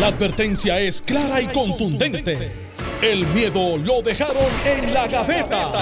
[0.00, 2.50] La advertencia es clara y contundente.
[3.02, 5.72] El miedo lo dejaron en la gaveta.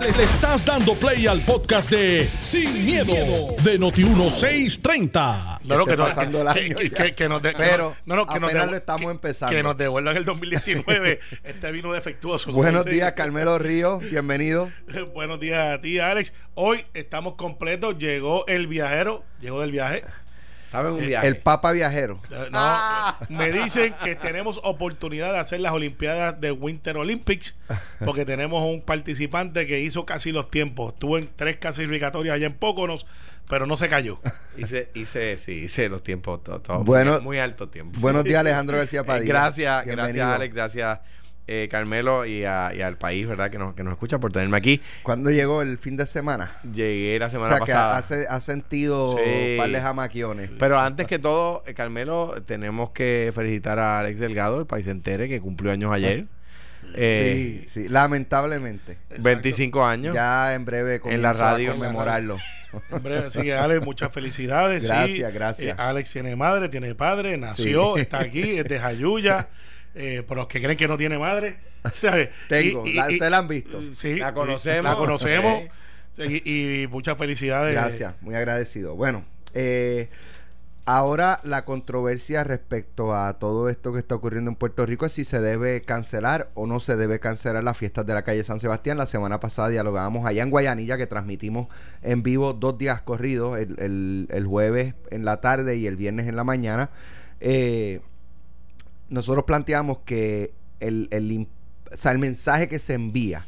[0.00, 3.14] Le, le estás dando play al podcast de Sin, miedo,
[3.62, 5.60] de Noti1630.
[5.64, 7.94] No, no, que, no, pasando el que- año que- que- que nos de- que Pero
[8.06, 9.54] no, no, que nos lo estamos que- empezando.
[9.54, 12.52] Que nos devuelvan el 2019 este vino defectuoso.
[12.52, 14.00] Buenos Dice- días, Carmelo Ríos.
[14.10, 14.70] Bienvenido.
[15.14, 16.32] Buenos días a ti, Alex.
[16.54, 17.96] Hoy estamos completos.
[17.98, 19.24] Llegó el viajero.
[19.40, 20.02] Llegó del viaje.
[20.68, 21.26] Estaba en un viaje.
[21.26, 22.20] El Papa Viajero.
[22.30, 22.78] Eh, No,
[23.30, 27.56] me dicen que tenemos oportunidad de hacer las Olimpiadas de Winter Olympics
[28.04, 30.92] porque tenemos un participante que hizo casi los tiempos.
[30.92, 33.06] Estuvo en tres clasificatorias allá en Póconos,
[33.48, 34.20] pero no se cayó.
[34.58, 37.98] Hice, hice, sí, hice los tiempos, todo, todo Bueno- muy, muy alto tiempo.
[38.00, 39.32] Buenos días, Alejandro García Eh, Padilla.
[39.34, 40.26] gracias, Bienvenido.
[40.26, 41.00] gracias Alex, gracias
[41.48, 43.50] eh, Carmelo y, a- y al país, ¿verdad?
[43.50, 44.80] Que nos, que nos escucha por tenerme aquí.
[45.02, 46.52] ¿Cuándo llegó el fin de semana?
[46.72, 47.96] Llegué la semana o sea, que pasada.
[47.98, 49.56] hace- ha sentido Sí.
[49.56, 50.50] par de jamaquiones.
[50.58, 55.28] Pero antes que todo, eh, Carmelo, tenemos que felicitar a Alex Delgado, el país entere,
[55.28, 56.26] que cumplió años ayer.
[56.94, 58.98] Eh, sí, sí, lamentablemente.
[59.22, 60.14] 25 años.
[60.14, 61.72] Ya en breve En la a radio.
[61.72, 62.36] conmemorarlo.
[62.90, 64.82] En breve, así que Alex, muchas felicidades.
[64.82, 64.88] sí.
[64.90, 65.78] Gracias, gracias.
[65.78, 68.02] Eh, Alex tiene madre, tiene padre, nació, Sí.
[68.02, 69.48] está aquí, es de Jayuya.
[70.00, 71.56] Eh, por los que creen que no tiene madre.
[72.48, 73.80] Tengo, la- ustedes la han visto.
[73.94, 74.84] Sí, La conocemos.
[74.84, 75.64] La conocemos.
[76.18, 77.72] Y, muchas felicidades.
[77.74, 78.94] Gracias, muy agradecido.
[78.96, 79.24] Bueno,
[79.54, 80.08] eh,
[80.84, 85.24] ahora la controversia respecto a todo esto que está ocurriendo en Puerto Rico es si
[85.24, 88.98] se debe cancelar o no se debe cancelar las fiestas de la calle San Sebastián.
[88.98, 91.68] La semana pasada dialogábamos allá en Guayanilla, que transmitimos
[92.02, 96.26] en vivo dos días corridos, el, el- el jueves en la tarde y el viernes
[96.28, 96.90] en la mañana.
[97.40, 98.00] Eh,
[99.08, 101.48] nosotros planteamos que el, el
[101.92, 103.46] o sea, el mensaje que se envía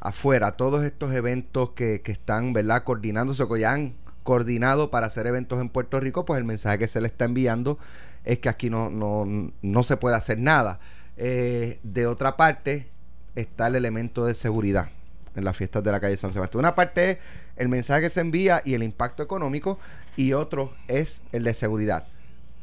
[0.00, 5.06] afuera, todos estos eventos que, que están, ¿verdad?, coordinándose o que ya han coordinado para
[5.06, 7.78] hacer eventos en Puerto Rico, pues el mensaje que se le está enviando
[8.24, 10.80] es que aquí no, no, no se puede hacer nada.
[11.16, 12.88] Eh, de otra parte,
[13.34, 14.88] está el elemento de seguridad
[15.34, 16.60] en las fiestas de la calle San Sebastián.
[16.60, 17.18] Una parte es
[17.56, 19.78] el mensaje que se envía y el impacto económico,
[20.16, 22.06] y otro es el de seguridad.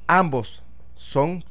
[0.07, 0.63] Ambos
[0.95, 1.43] son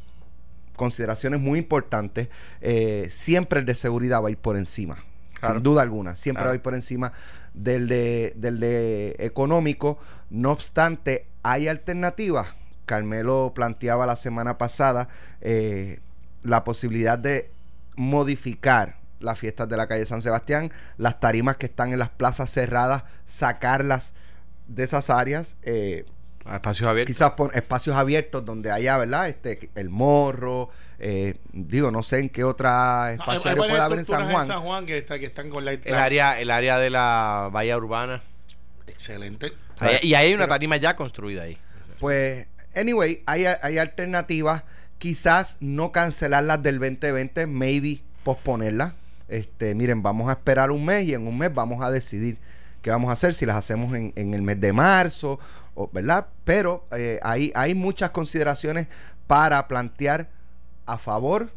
[0.81, 2.29] consideraciones muy importantes.
[2.63, 4.97] Eh, siempre el de seguridad va a ir por encima,
[5.35, 5.55] Claro.
[5.55, 6.17] sin duda alguna.
[6.17, 6.49] Siempre Claro.
[6.49, 7.13] va a ir por encima
[7.53, 9.99] del de, del de económico.
[10.31, 12.47] No obstante, hay alternativas.
[12.87, 15.09] Carmelo planteaba la semana pasada
[15.43, 16.01] eh,
[16.43, 17.51] la posibilidad de
[17.97, 22.51] modificar las fiestas de la calle San Sebastián, las tarimas que están en las plazas
[22.51, 24.15] cerradas, sacarlas
[24.67, 25.57] de esas áreas.
[25.63, 26.07] eh,
[26.51, 27.15] A espacios abiertos.
[27.15, 29.29] quizás por espacios abiertos donde haya, ¿verdad?
[29.29, 30.69] Este, el morro,
[30.99, 34.43] eh, digo, no sé en qué otra No, espacio varias puede haber en San Juan.
[34.43, 36.91] en San Juan que, está- que están con la, El la- área, el área de
[36.91, 38.23] la bahía urbana.
[38.87, 39.53] Excelente.
[39.81, 41.57] Ahí- y ahí hay una tarima ya construida ahí.
[42.01, 44.65] Pues, anyway, hay, hay alternativas.
[44.99, 48.93] Quizás no cancelarlas del 2020, maybe posponerlas.
[49.29, 52.37] Este, miren, vamos a esperar un mes y en un mes vamos a decidir
[52.83, 55.39] qué vamos a hacer, si las hacemos en, en el mes de marzo,
[55.93, 56.29] ¿verdad?
[56.45, 58.89] Pero eh, hay, hay muchas consideraciones
[59.27, 60.31] para plantear
[60.87, 61.53] a favor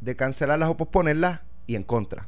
[0.00, 2.26] de cancelarlas o posponerlas y en contra.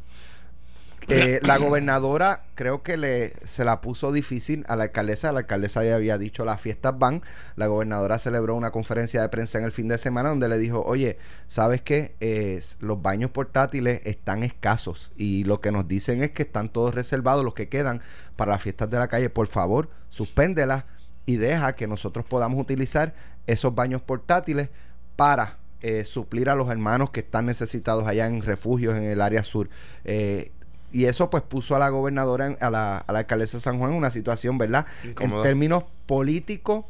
[1.08, 5.32] Eh, la gobernadora creo que le se la puso difícil a la alcaldesa.
[5.32, 7.22] La alcaldesa ya había dicho las fiestas van.
[7.56, 10.82] La gobernadora celebró una conferencia de prensa en el fin de semana donde le dijo,
[10.84, 12.16] oye, ¿sabes qué?
[12.20, 16.94] Eh, los baños portátiles están escasos y lo que nos dicen es que están todos
[16.94, 18.00] reservados, los que quedan
[18.36, 19.30] para las fiestas de la calle.
[19.30, 20.84] Por favor, suspéndelas
[21.26, 23.14] y deja que nosotros podamos utilizar
[23.46, 24.68] esos baños portátiles
[25.16, 29.42] para eh, suplir a los hermanos que están necesitados allá en refugios en el área
[29.44, 29.68] sur.
[30.04, 30.50] Eh,
[30.92, 33.78] y eso pues puso a la gobernadora, en- a la, a la alcaldesa de San
[33.78, 34.86] Juan en una situación, ¿verdad?
[35.24, 36.84] En términos políticos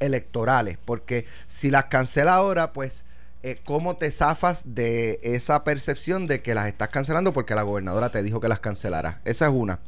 [0.00, 3.04] electorales, porque si las cancela ahora, pues,
[3.48, 8.10] eh, ¿cómo te zafas de esa percepción de que las estás cancelando porque la gobernadora
[8.10, 9.20] te dijo que las cancelara?
[9.24, 9.78] Esa es una.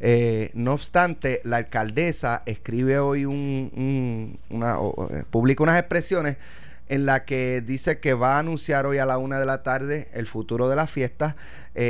[0.00, 4.76] Eh, no obstante, la alcaldesa escribe hoy un, un- una,
[5.10, 6.36] eh, publica unas expresiones
[6.88, 10.08] en la que dice que va a anunciar hoy a la una de la tarde
[10.12, 11.34] el futuro de las fiestas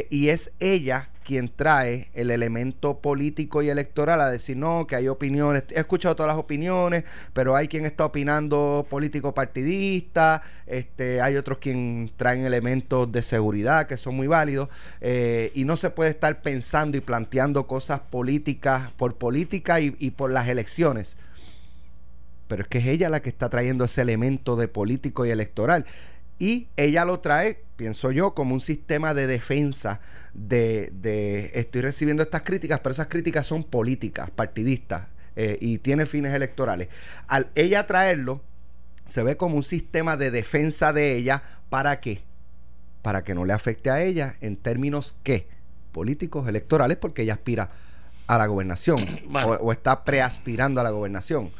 [0.08, 5.08] y es ella quien trae el elemento político y electoral a decir no, que hay
[5.08, 11.36] opiniones, he escuchado todas las opiniones, pero hay quien está opinando político partidista, este, hay
[11.36, 14.68] otros quien traen elementos de seguridad que son muy válidos
[15.00, 20.12] eh, y no se puede estar pensando y planteando cosas políticas por política y, y
[20.12, 21.16] por las elecciones
[22.46, 25.86] pero es que es ella la que está trayendo ese elemento de político y electoral.
[26.38, 30.00] Y ella lo trae, pienso yo, como un sistema de defensa
[30.34, 36.06] de, de estoy recibiendo estas críticas, pero esas críticas son políticas, partidistas, eh, y tiene
[36.06, 36.88] fines electorales.
[37.26, 38.42] Al ella traerlo,
[39.06, 41.42] se ve como un sistema de defensa de ella.
[41.70, 42.22] ¿Para qué?
[43.02, 45.48] Para que no le afecte a ella en términos ¿qué?
[45.92, 47.70] políticos, electorales, porque ella aspira
[48.26, 49.48] a la gobernación Bueno.
[49.48, 51.50] o, o está preaspirando a la gobernación.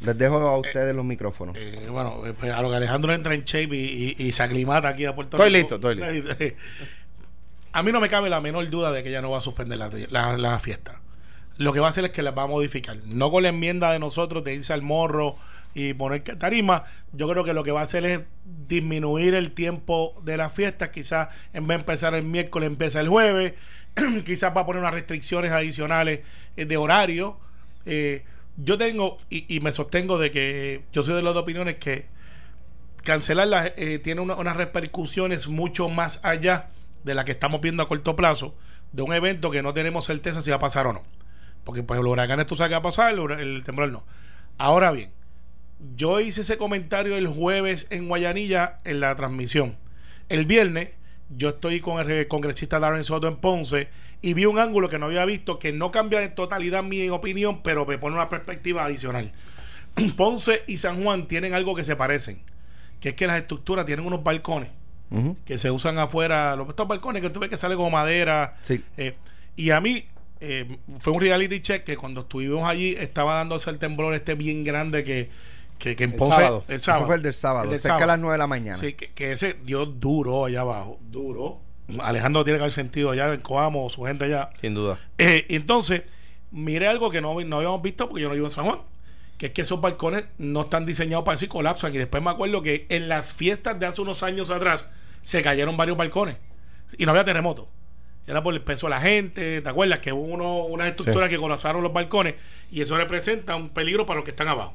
[0.00, 1.56] Les dejo a ustedes los micrófonos.
[1.58, 4.42] Eh, bueno, eh, pues a lo que Alejandro entra en shape y, y- y se
[4.42, 5.74] aclimata aquí a Puerto Estoy Rico.
[5.76, 6.36] listo, estoy listo.
[7.72, 9.78] A mí no me cabe la menor duda de que ella no va a suspender
[9.78, 11.00] la, la- la fiesta.
[11.58, 12.96] Lo que va a hacer es que la va a modificar.
[13.04, 15.36] No con la enmienda de nosotros de irse al morro
[15.74, 16.84] y poner tarima.
[17.12, 18.20] Yo creo que lo que va a hacer es
[18.68, 20.90] disminuir el tiempo de la fiesta.
[20.90, 23.54] Quizás en vez de empezar el miércoles, empieza el jueves.
[24.24, 26.20] Quizás va a poner unas restricciones adicionales
[26.56, 27.38] eh, de horario.
[27.84, 28.24] Eh,
[28.58, 32.06] yo tengo y, me sostengo de que yo soy de las opiniones que
[33.04, 36.68] cancelarla eh, tiene una- unas repercusiones mucho más allá
[37.04, 38.54] de la que estamos viendo a corto plazo
[38.92, 41.02] de un evento que no tenemos certeza si va a pasar o no.
[41.64, 44.04] Porque pues los huracanes tú sabes que va a pasar, el, el temblor no.
[44.58, 45.12] Ahora bien,
[45.94, 49.76] yo hice ese comentario el jueves en Guayanilla en la transmisión.
[50.28, 50.90] El viernes
[51.36, 53.88] yo estoy con el congresista Darren Soto en Ponce
[54.22, 57.62] y vi un ángulo que no había visto que no cambia en totalidad mi opinión,
[57.62, 59.32] pero me pone una perspectiva adicional.
[60.16, 62.40] Ponce y San Juan tienen algo que se parecen,
[63.00, 64.70] que es que las estructuras tienen unos balcones
[65.46, 68.58] que se usan afuera, los estos balcones que tú ves que sale como madera.
[68.60, 68.84] Sí.
[68.98, 69.14] Eh,
[69.56, 70.04] y a mí
[70.40, 74.64] eh, fue un reality check que cuando estuvimos allí estaba dándose el temblor este bien
[74.64, 75.30] grande que,
[75.78, 76.64] que, que en El Ponce- sábado.
[76.68, 78.12] el Eso fue el del sábado, El del cerca a sábado.
[78.12, 78.78] las 9 de la mañana.
[78.78, 81.60] Sí, que, que ese dio duro allá abajo, duro.
[82.00, 84.50] Alejandro tiene que haber sentido allá en Coamo, su gente allá.
[84.60, 84.98] Sin duda.
[85.16, 86.02] Eh, entonces,
[86.50, 88.80] miré algo que no, no habíamos visto porque yo no vivo en San Juan.
[89.38, 91.94] Que es que esos balcones no están diseñados para eso y colapsan.
[91.94, 94.86] Y después me acuerdo que en las fiestas de hace unos años atrás
[95.22, 96.36] se cayeron varios balcones.
[96.98, 97.68] Y no había terremoto.
[98.26, 99.62] Era por el peso de la gente.
[99.62, 100.00] ¿Te acuerdas?
[100.00, 102.34] Que hubo uno, unas estructuras que colapsaron los balcones.
[102.70, 104.74] Y eso representa un peligro para los que están abajo.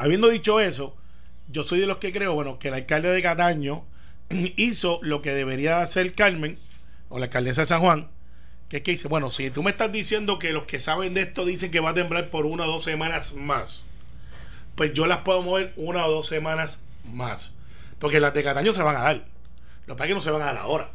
[0.00, 0.96] Habiendo dicho eso,
[1.48, 3.84] yo soy de los que creo, bueno, que el alcalde de Cataño
[4.56, 6.58] hizo lo que debería hacer Carmen,
[7.10, 8.08] o la alcaldesa de San Juan,
[8.70, 11.20] que es que dice, bueno, si tú me estás diciendo que los que saben de
[11.20, 13.84] esto dicen que va a temblar por una o dos semanas más,
[14.74, 17.54] pues yo las puedo mover una o dos semanas más.
[17.98, 19.16] Porque las de Cataño se van a dar.
[19.86, 20.92] Lo que pasa es que no se van a dar ahora.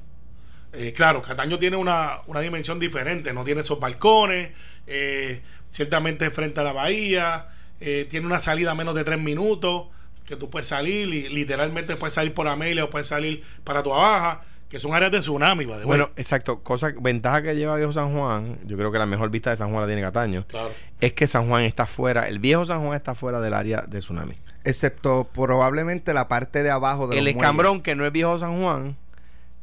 [0.73, 4.49] Eh, claro, Cataño tiene una, una dimensión diferente, no tiene esos balcones,
[4.87, 7.49] eh, ciertamente frente a la bahía,
[7.79, 9.87] eh, tiene una salida a menos de tres minutos,
[10.25, 13.91] que tú puedes salir y literalmente puedes salir por Amelia o puedes salir para tu
[13.91, 15.85] baja, que son áreas de tsunami, way.
[15.85, 16.61] Bueno, exacto.
[16.61, 19.69] Cosa, ventaja que lleva Viejo San Juan, yo creo que la mejor vista de San
[19.69, 20.71] Juan la tiene Cataño, claro.
[20.99, 23.99] es que San Juan está fuera, el Viejo San Juan está fuera del área de
[23.99, 24.35] tsunami.
[24.63, 28.59] Excepto probablemente la parte de abajo de el los escambrón que no es Viejo San
[28.59, 28.97] Juan,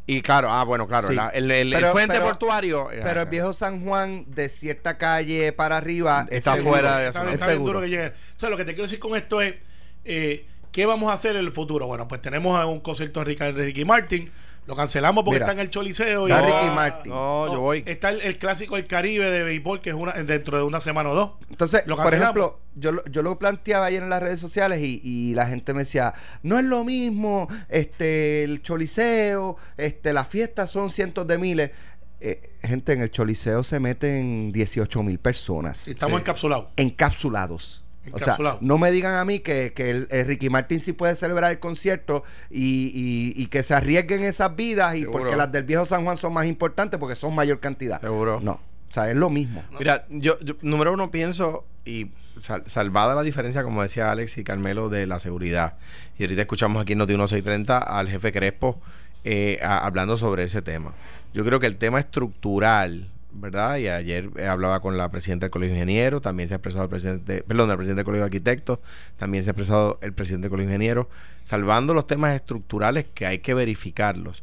[0.06, 1.14] y claro, ah, bueno, claro, Sí.
[1.14, 2.84] la- el, el- el Pero- puente pero- portuario.
[2.84, 3.04] muelles.
[3.04, 6.72] Pero el viejo San Juan, de cierta calle para arriba, es Está seguro.
[6.72, 7.20] fuera de Está, eso.
[7.22, 7.72] bien- Es está bien seguro.
[7.74, 8.04] duro que llegue.
[8.32, 9.54] Entonces, lo que te quiero decir con esto es,
[10.04, 11.86] eh, ¿qué vamos a hacer en el futuro?
[11.86, 14.30] Bueno, pues tenemos a un concierto de Ricky Martin,
[14.66, 16.28] lo cancelamos porque Mira, está en el Choliseo.
[16.28, 17.12] está y Ricky Martin.
[17.12, 17.82] No, yo voy.
[17.86, 21.10] Está el, el clásico del Caribe de béisbol, que es una, dentro de una semana
[21.10, 21.30] o dos.
[21.50, 25.00] Entonces, Lo por ejemplo, yo, lo- yo lo planteaba ayer en las redes sociales y,
[25.02, 26.14] y la gente me decía,
[26.44, 31.70] no es lo mismo, este, el choliseo, este, las fiestas son cientos de miles.
[32.20, 36.20] Eh, gente, en el choliseo se meten 18 mil personas Y estamos Sí.
[36.20, 36.66] encapsulados.
[36.76, 37.81] encapsulados.
[38.10, 41.14] O sea, no me digan a mí que, que el, el Ricky Martin sí puede
[41.14, 42.90] celebrar el concierto y,
[43.36, 45.20] y- y que se arriesguen esas vidas y Seguro.
[45.20, 48.00] porque las del viejo San Juan son más importantes porque son mayor cantidad.
[48.00, 48.40] Seguro.
[48.42, 49.62] No, o sea, es lo mismo.
[49.78, 54.42] Mira, yo, yo, número uno pienso, y sal- salvada la diferencia, como decía Alex y
[54.44, 55.76] Carmelo, de la seguridad.
[56.18, 58.80] Y ahorita escuchamos aquí en Noti 1630 al jefe Crespo
[59.22, 60.92] eh, a- hablando sobre ese tema.
[61.34, 63.76] Yo creo que el tema estructural, ¿verdad?
[63.78, 66.84] Y ayer eh, hablaba con la presidenta del Colegio de Ingenieros, también se ha expresado
[66.84, 68.78] el presidente, perdón, el presidente del Colegio de Arquitectos,
[69.16, 71.06] también se ha expresado el presidente del Colegio de Ingenieros,
[71.44, 74.42] salvando los temas estructurales que hay que verificarlos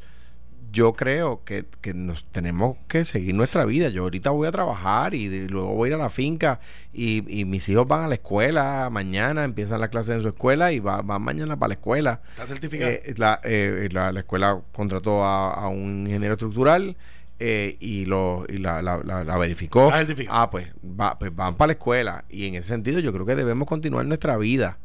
[0.71, 3.89] yo creo que, que nos tenemos que seguir nuestra vida.
[3.89, 6.59] Yo ahorita voy a trabajar y de- luego voy a ir a la finca
[6.93, 10.71] y, y mis hijos van a la escuela mañana, empiezan la clase en su escuela
[10.71, 12.21] y va- van mañana para la escuela.
[12.29, 12.91] Está certificado.
[12.91, 16.95] Eh, la, eh, la, la escuela contrató a, a un ingeniero estructural
[17.39, 19.89] eh, y, lo, y la, la- la- la verificó.
[19.91, 20.37] Certificado.
[20.39, 22.25] Ah, pues, va, pues van para la escuela.
[22.29, 24.77] Y en ese sentido yo creo que debemos continuar nuestra vida.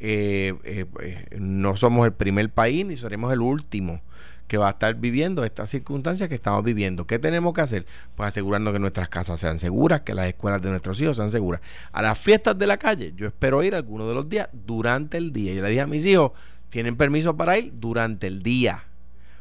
[0.00, 4.00] Eh, eh, eh, no somos el primer país ni seremos el último
[4.48, 7.06] que va a estar viviendo estas circunstancias que estamos viviendo.
[7.06, 7.86] ¿Qué tenemos que hacer?
[8.16, 11.60] Pues asegurarnos que nuestras casas sean seguras, que las escuelas de nuestros hijos sean seguras.
[11.92, 15.32] A las fiestas de la calle, yo espero ir algunos de los días durante el
[15.32, 15.54] día.
[15.54, 16.32] Yo le dije a mis hijos,
[16.68, 18.84] tienen permiso para ir durante el día.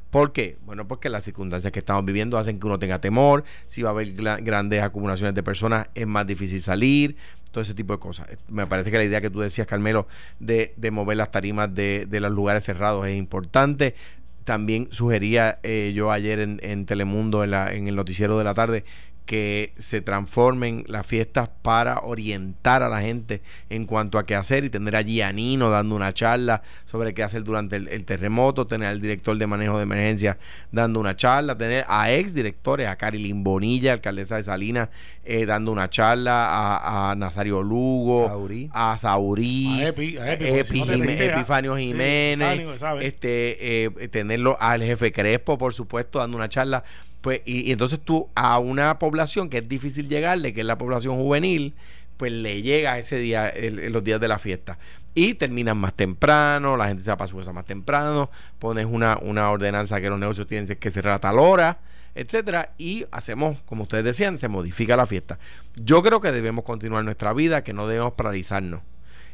[0.10, 0.58] ¿Por qué?
[0.66, 3.92] Bueno, porque las circunstancias que estamos viviendo hacen que uno tenga temor, si va a
[3.92, 7.16] haber grandes acumulaciones de personas es más difícil salir,
[7.52, 8.28] todo ese tipo de cosas.
[8.48, 10.08] Me parece que la idea que tú decías, Carmelo,
[10.40, 13.96] de, de mover las tarimas de, de los lugares cerrados es importante.
[14.44, 18.56] También sugería eh, yo ayer en, en Telemundo, en, la, en el noticiero de la
[18.56, 18.84] tarde,
[19.30, 24.64] que se transformen las fiestas para orientar a la gente en cuanto a qué hacer
[24.64, 28.88] y tener allí a Nino dando una charla sobre qué hacer durante el, terremoto, tener
[28.88, 30.40] al director de manejo de emergencia
[30.72, 34.90] dando una charla, tener a ex directores, a Carilín Bonilla, alcaldesa de Salinas,
[35.24, 38.26] eh, dando una charla, a, Nazario Lugo,
[38.74, 46.50] a Saurí, a, Epifanio Jiménez, este, eh, tenerlo al jefe Crespo, por supuesto, dando una
[46.50, 46.84] charla
[47.22, 51.18] pues, y, entonces tú a una población que es difícil llegarle, que es la población
[51.18, 51.76] juvenil,
[52.18, 54.78] pues le llega ese día, en los días de la fiesta.
[55.16, 59.18] Y terminan más temprano, la gente se va para su casa más temprano, pones una,
[59.22, 61.80] una ordenanza que los negocios tienen que cerrar a tal hora,
[62.16, 65.40] etcétera, y hacemos, como ustedes decían, se modifica la fiesta.
[65.82, 68.82] Yo creo que debemos continuar nuestra vida, que no debemos paralizarnos.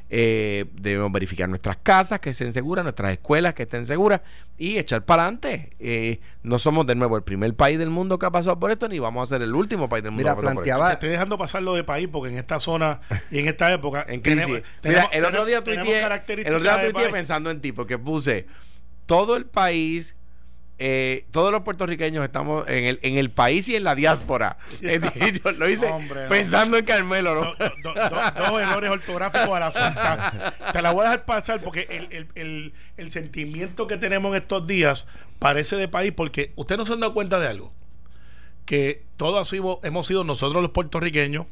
[0.09, 4.21] Eh, debemos verificar nuestras casas que estén seguras, nuestras escuelas que estén seguras
[4.57, 5.71] y echar para adelante.
[5.79, 8.87] Eh, no somos de nuevo el primer país del mundo que ha pasado por esto,
[8.87, 10.93] ni vamos a ser el último país del mundo Mira, que ha pasado por esto.
[10.93, 14.05] estoy dejando pasarlo de país porque en esta zona y en esta época.
[14.07, 16.03] en tenemos, Mira, el otro día tuiteé,
[16.45, 18.45] el otro día pensando en ti porque puse
[19.07, 20.15] todo el país
[20.77, 24.57] eh, todos los puertorriqueños estamos en el, en el país y en la diáspora.
[25.57, 25.89] lo hice
[26.27, 27.55] pensando en Carmelo.
[27.83, 30.53] dos errores ortográficos a la falta.
[30.73, 34.67] Te la voy a dejar pasar porque el, el, el, sentimiento que tenemos en estos
[34.67, 35.05] días
[35.39, 37.71] parece de país porque ustedes no se han dado cuenta de algo.
[38.65, 39.53] Que todos
[39.83, 41.45] hemos sido nosotros los puertorriqueños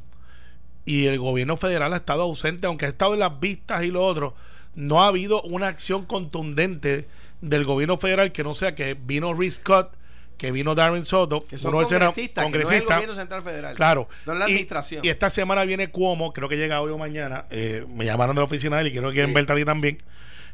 [0.84, 4.03] y el gobierno federal ha estado ausente, aunque ha estado en las vistas y lo
[4.03, 4.36] otro.
[4.75, 7.08] No ha habido una acción contundente
[7.43, 9.93] del gobierno federal que no sea que vino Rick Scott,
[10.38, 13.75] que vino Darren Soto, que son congresistas, congresista, el gobierno central federal.
[13.75, 14.07] Claro.
[14.25, 15.01] No la administración.
[15.03, 17.45] Y, esta semana viene Cuomo, creo que llega hoy o mañana.
[17.50, 19.97] Eh, me llamaron de la oficina de él y quiero que quieren verte a también.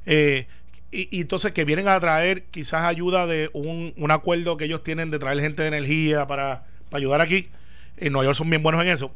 [0.06, 0.48] Eh,
[0.92, 5.12] y, entonces que vienen a traer quizás ayuda de un, un, acuerdo que ellos tienen
[5.12, 7.50] de traer gente de energía para, para ayudar aquí.
[7.98, 9.14] En Nueva York son bien buenos en eso.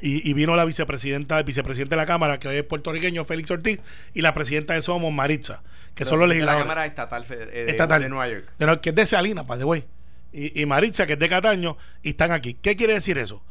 [0.00, 3.80] Y, vino la vicepresidenta, el vicepresidente de la Cámara, que es puertorriqueño, Félix Ortiz,
[4.12, 5.62] y la presidenta de Somos, Maritza,
[5.94, 6.66] que son los legisladores.
[6.66, 8.80] la Cámara Estatal, eh, estatal de Nueva York.
[8.80, 9.84] que es de Salinas, by the way.
[10.32, 12.54] Y, Maritza, que es de Cataño, y están aquí.
[12.54, 13.42] ¿Qué quiere decir eso?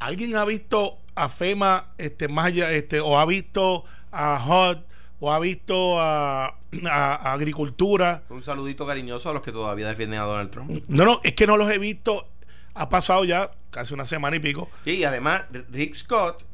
[0.00, 4.78] ¿Alguien ha visto a FEMA este, más allá, este, o ha visto a HUD,
[5.18, 6.58] o ha visto a,
[6.90, 8.22] a, Agricultura?
[8.28, 10.70] Un saludito cariñoso a los que todavía defienden a Donald Trump.
[10.88, 12.28] No, no, es que no los he visto
[12.74, 14.68] ha pasado ya casi una semana y pico.
[14.84, 16.44] Y además, Rick Scott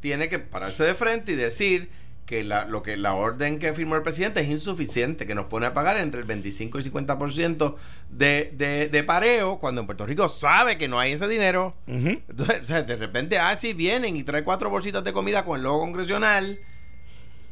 [0.00, 1.90] tiene que pararse de frente y decir
[2.26, 5.66] que la, lo que la orden que firmó el presidente es insuficiente, que nos pone
[5.66, 7.76] a pagar entre el 25 y 50%
[8.10, 11.74] de, de, de pareo, cuando en Puerto Rico sabe que no hay ese dinero.
[11.86, 15.80] entonces, de repente, ah, sí, vienen y trae cuatro bolsitas de comida con el logo
[15.80, 16.58] congresional.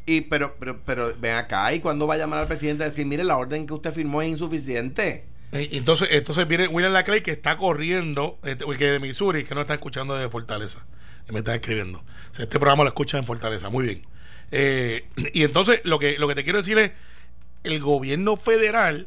[0.06, 3.06] Y, pero, pero, pero ven acá, ¿y cuando va a llamar al presidente a decir,
[3.06, 5.24] mire, la orden que usted firmó es insuficiente?
[5.54, 9.74] Entonces, entonces viene William Laclay que está corriendo, este, que de Missouri, que no está
[9.74, 10.84] escuchando desde Fortaleza.
[11.28, 12.02] me está escribiendo.
[12.32, 13.70] este programa lo escucha en Fortaleza.
[13.70, 14.06] Muy bien.
[14.50, 16.90] Eh, y entonces, lo que, lo que te quiero decir es:
[17.62, 19.06] el gobierno federal,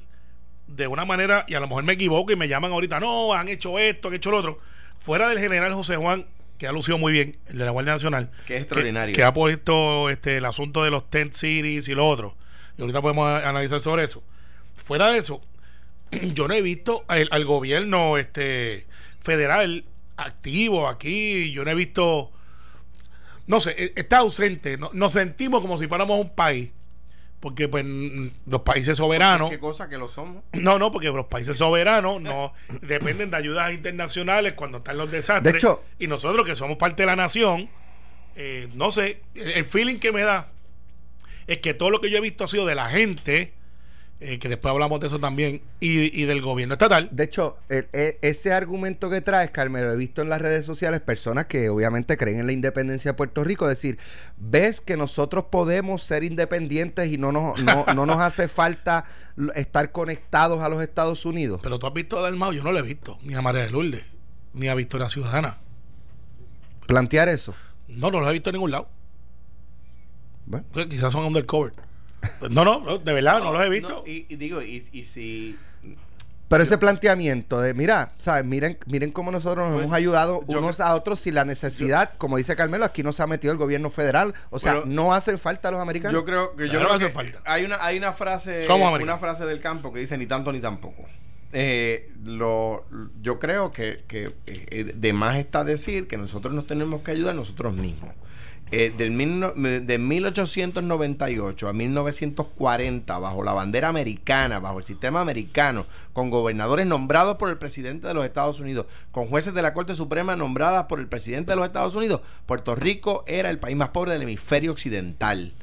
[0.67, 3.49] de una manera, y a lo mejor me equivoco y me llaman ahorita, no, han
[3.49, 4.57] hecho esto, han hecho lo otro.
[4.99, 6.27] Fuera del general José Juan,
[6.57, 8.31] que ha lucido muy bien, el de la Guardia Nacional.
[8.45, 9.13] Que es extraordinario.
[9.13, 12.35] Que, ha puesto este, el asunto de los tent cities y lo otro.
[12.77, 14.23] Y ahorita podemos analizar sobre eso.
[14.75, 15.41] Fuera de eso,
[16.33, 18.85] yo no he visto al, gobierno este
[19.19, 19.85] federal
[20.15, 22.31] activo aquí, yo no he visto,
[23.45, 26.71] no sé, e, está ausente, nos sentimos como si fuéramos un país,
[27.39, 27.85] porque pues
[28.45, 29.49] los países soberanos...
[29.49, 30.43] ¿Qué cosa que lo somos?
[30.53, 35.53] No, no, porque los países soberanos no dependen de ayudas internacionales cuando están los desastres.
[35.53, 37.69] De hecho, y nosotros que somos parte de la nación,
[38.35, 40.51] eh, no sé, el feeling que me da
[41.47, 43.53] es que todo lo que yo he visto ha sido de la gente
[44.19, 47.07] eh, que después hablamos de eso también, y, del gobierno estatal.
[47.11, 51.45] De hecho, e, ese argumento que traes, Carmelo, he visto en las redes sociales personas
[51.45, 53.99] que obviamente creen en la independencia de Puerto Rico, decir,
[54.37, 57.61] ves que nosotros podemos ser independientes y no nos,
[57.95, 59.05] no, nos hace falta
[59.53, 61.59] estar conectados a los Estados Unidos.
[61.61, 63.71] Pero tú has visto a Dalmau, yo no lo he visto, ni a María de
[63.71, 64.03] Lourdes,
[64.53, 65.59] ni a Victoria Ciudadana.
[66.87, 67.53] ¿Plantear eso?
[67.87, 68.89] No, no lo he visto en ningún lado.
[70.47, 70.65] Bueno.
[70.71, 71.86] Pues quizás son undercover.
[72.49, 74.03] No, no, de verdad, no, los he visto.
[74.05, 75.57] y, digo, y, si
[76.47, 78.43] Pero ese planteamiento de, mira, ¿sabes?
[78.45, 82.37] Miren, miren cómo nosotros nos Pues, hemos ayudado unos a otros sin la necesidad, como
[82.37, 84.33] dice Carmelo, aquí no se ha metido el gobierno federal.
[84.49, 86.13] O sea, Pero- no hacen falta los americanos.
[86.13, 87.39] Yo creo que yo Claro creo que que hace falta.
[87.51, 91.05] hay una hay una frase una frase del campo que dice ni tanto ni tampoco.
[91.53, 92.85] Eh, lo,
[93.21, 97.35] yo creo que, que eh, de más está decir que nosotros nos tenemos que ayudar
[97.35, 98.11] nosotros mismos.
[98.69, 99.39] Eh, del mil
[99.85, 107.37] de 1898 a 1940, bajo la bandera americana, bajo el sistema americano, con gobernadores nombrados
[107.37, 110.99] por el presidente de los Estados Unidos, con jueces de la Corte Suprema nombradas por
[110.99, 114.73] el presidente de los Estados Unidos, Puerto Rico era el país más pobre del hemisferio
[114.73, 115.53] occidental.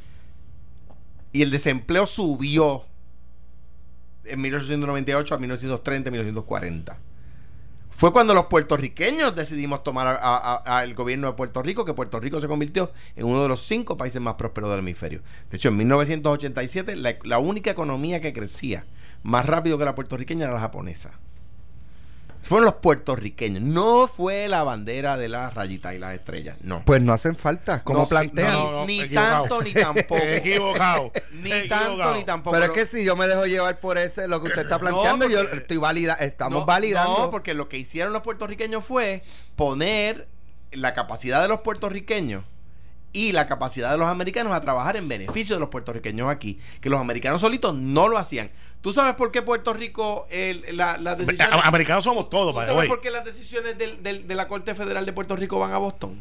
[1.32, 2.86] Y el desempleo subió
[4.24, 6.98] en 1898 a 1930, 1940.
[7.96, 12.48] Fue cuando los puertorriqueños decidimos tomar al gobierno de Puerto Rico que Puerto Rico se
[12.48, 15.22] convirtió en uno de los cinco países más prósperos del hemisferio.
[15.50, 18.84] De hecho, en 1987 la, la única economía que crecía
[19.22, 21.12] más rápido que la puertorriqueña era la japonesa.
[22.48, 26.82] Fueron los puertorriqueños, no fue la bandera de las rayitas y las estrellas, no.
[26.84, 28.52] Pues no hacen falta, como No, sí, plantean.
[28.52, 28.86] no, no.
[28.86, 30.22] ni tanto ni tampoco.
[30.22, 31.10] Equivocado.
[31.32, 31.96] Ni Equivocado.
[31.98, 32.54] tanto ni tampoco.
[32.58, 35.28] Pero es que si yo me dejo llevar por ese, lo que usted está planteando,
[35.28, 37.18] yo estoy valida, estamos No, validando.
[37.18, 39.22] No, porque lo que hicieron los puertorriqueños fue
[39.56, 40.28] poner
[40.72, 42.44] la capacidad de los puertorriqueños
[43.14, 46.90] y la capacidad de los americanos a trabajar en beneficio de los puertorriqueños aquí, que
[46.90, 48.48] los americanos solitos no lo hacían.
[48.82, 51.54] ¿Tú sabes por qué Puerto Rico, el- la, las decisiones...
[51.54, 54.74] A- Americanos somos todos, ¿Tú sabes por qué las decisiones del- del- de la Corte
[54.74, 56.18] Federal de Puerto Rico van a Boston?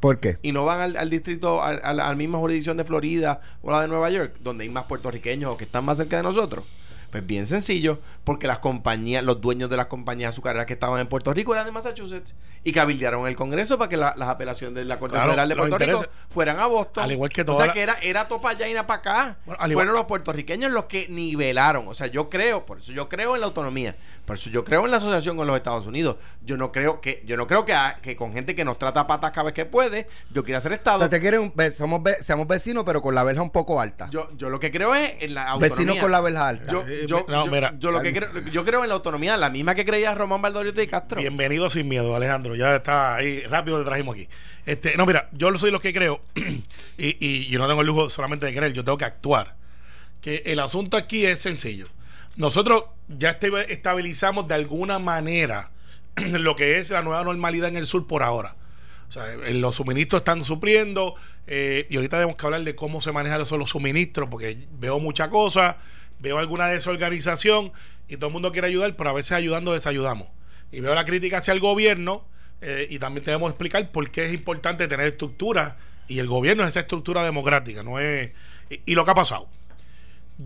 [0.00, 0.38] ¿Por qué?
[0.42, 3.70] y no van al, al distrito, al- a la al misma jurisdicción de Florida o
[3.70, 6.64] la de Nueva York, donde hay más puertorriqueños o que están más cerca de nosotros.
[7.12, 11.06] Pues bien sencillo, porque las compañías, los dueños de las compañías azucareras que estaban en
[11.06, 14.86] Puerto Rico eran de Massachusetts y cabildearon el Congreso para que la- las apelaciones de
[14.86, 17.04] la Corte Claro, Federal de Puerto Rico fueran a Boston.
[17.04, 19.36] Al igual que O toda sea la- que era, era topa allá y para acá.
[19.44, 21.86] Bueno, al igual- Fueron los puertorriqueños los que nivelaron.
[21.86, 24.84] O sea, yo creo, por eso yo creo en la autonomía, por eso yo creo
[24.86, 26.16] en la asociación con los Estados Unidos.
[26.46, 29.00] Yo no creo que, yo no creo que, a- que con gente que nos trata
[29.00, 30.98] a patas cada vez que puede, yo quiera ser O Estado.
[31.00, 34.08] sea, te quieren, somos, ve- seamos vecinos, pero con la verja un poco alta.
[34.10, 35.74] Yo, yo lo que creo es en la autonomía.
[35.76, 36.72] Vecinos con la verja alta.
[36.72, 37.74] Yo, yo, no, yo- mira.
[37.78, 40.82] yo lo que creo, yo creo en la autonomía, la misma que creía Román Valdoriotti
[40.82, 41.20] y Castro.
[41.20, 42.54] Bienvenido sin miedo, Alejandro.
[42.54, 44.28] Ya está ahí, rápido te trajimos aquí.
[44.66, 46.20] Este, no, mira, yo soy lo que creo,
[46.98, 49.56] y, y yo no tengo el lujo solamente de creer, yo tengo que actuar.
[50.20, 51.86] Que el asunto aquí es sencillo.
[52.36, 55.70] Nosotros ya este- estabilizamos de alguna manera
[56.16, 58.56] lo que es la nueva normalidad en el sur por ahora.
[59.08, 63.00] O sea, eh, los suministros están supliendo eh, y ahorita tenemos que hablar de cómo
[63.02, 65.76] se manejan esos los suministros porque veo mucha cosa,
[66.22, 67.72] veo alguna desorganización
[68.08, 70.28] y todo el mundo quiere ayudar, pero a veces ayudando desayudamos.
[70.70, 72.26] Y veo la crítica hacia el gobierno
[72.60, 76.62] eh, y también tenemos que explicar por qué es importante tener estructura y el gobierno
[76.62, 78.30] es esa estructura democrática, no es...
[78.70, 79.48] Y, y lo que ha pasado.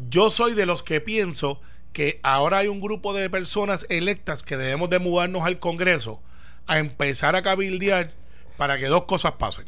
[0.08, 1.60] Yo soy de los que pienso
[1.92, 6.22] que ahora hay un grupo de personas electas que debemos de mudarnos al Congreso
[6.66, 8.12] a empezar a cabildear
[8.56, 9.66] para que dos cosas pasen.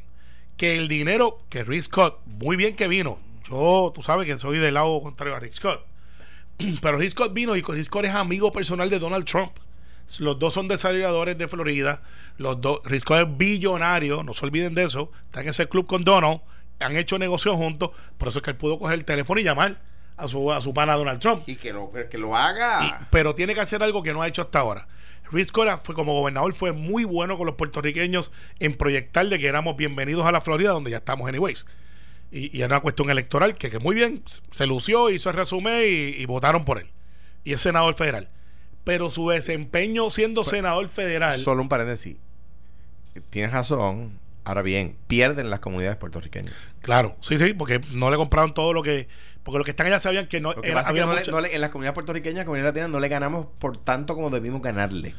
[0.57, 3.19] Que el dinero que Rick Scott, muy bien que vino,
[3.49, 5.88] yo, tú sabes que soy del lado contrario a Rick Scott,
[6.83, 9.53] pero Scott vino y Scott es amigo personal de Donald Trump.
[10.19, 12.03] Los dos son desarrolladores de Florida.
[12.39, 15.11] Los dos, Scott es billonario, no se olviden de eso.
[15.23, 16.41] Está en ese club con Donald,
[16.81, 17.91] han hecho negocios juntos.
[18.17, 19.81] Por eso es que él pudo coger el teléfono y llamar
[20.17, 21.43] a su, a su pana Donald Trump.
[21.47, 22.85] Y que lo, que lo haga.
[22.87, 24.89] Y- pero tiene que hacer algo que no ha hecho hasta ahora.
[25.31, 29.47] Rick Scott fue como gobernador fue muy bueno con los puertorriqueños en proyectar de que
[29.47, 31.67] éramos bienvenidos a la Florida donde ya estamos anyways.
[32.31, 35.81] Y, y era una cuestión electoral que, que muy bien se lució, hizo el resumen
[35.83, 36.91] y, y votaron por él.
[37.45, 38.29] Y es senador federal.
[38.85, 42.17] Pero su desempeño siendo senador federal Solo un paréntesis.
[43.31, 44.19] Tienes razón.
[44.45, 46.55] Ahora bien, pierden las comunidades puertorriqueñas.
[46.81, 49.09] Claro, sí, sí, porque no le compraron todo lo que.
[49.43, 51.41] Porque los que están allá sabían que no era- es que había no le- no
[51.41, 55.15] le- en las comunidades puertorriqueñas, comunidades latinas, no le ganamos por tanto como debimos ganarle.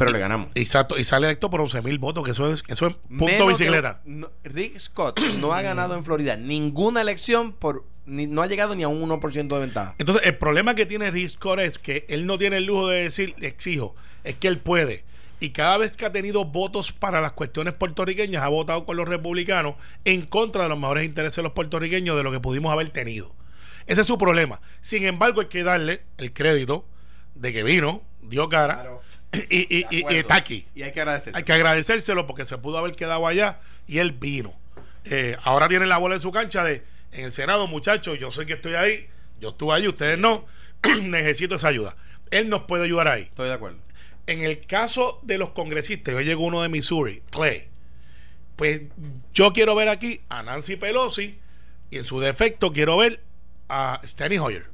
[0.00, 0.48] Pero le ganamos.
[0.54, 3.38] Exacto, y sale electo por 11 mil votos, que eso es, eso es punto Menos
[3.58, 4.00] de- bicicleta.
[4.04, 8.74] no- Rick Scott no ha ganado en Florida ninguna elección por ni- no ha llegado
[8.74, 9.94] ni a un 1% de ventaja.
[9.98, 13.04] Entonces, el problema que tiene Rick Scott es que él no tiene el lujo de
[13.04, 15.04] decir, exijo, es que él puede.
[15.38, 19.08] Y cada vez que ha tenido votos para las cuestiones puertorriqueñas, ha votado con los
[19.08, 22.90] republicanos en contra de los mejores intereses de los puertorriqueños de lo que pudimos haber
[22.90, 23.34] tenido.
[23.86, 24.60] Ese es su problema.
[24.80, 26.84] Sin embargo, hay que darle el crédito
[27.34, 29.00] de que vino, dio cara Claro.
[29.32, 29.38] Y,
[29.78, 30.66] y- y- y está aquí.
[30.74, 31.36] Y hay que agradecer.
[31.36, 34.58] Hay que agradecérselo porque se pudo haber quedado allá y él vino.
[35.04, 38.46] Eh, ahora tiene la bola en su cancha de en el Senado, muchachos, yo sé
[38.46, 39.08] que estoy ahí,
[39.40, 40.46] yo estuve ahí, ustedes no,
[41.02, 41.96] necesito esa ayuda.
[42.30, 43.22] Él nos puede ayudar ahí.
[43.22, 43.78] Estoy de acuerdo.
[44.26, 47.68] En el caso de los congresistas, hoy llegó uno de Missouri, Clay.
[48.56, 48.82] Pues
[49.34, 51.38] yo quiero ver aquí a Nancy Pelosi
[51.90, 53.20] y en su defecto quiero ver
[53.68, 54.66] a Steny Hoyer.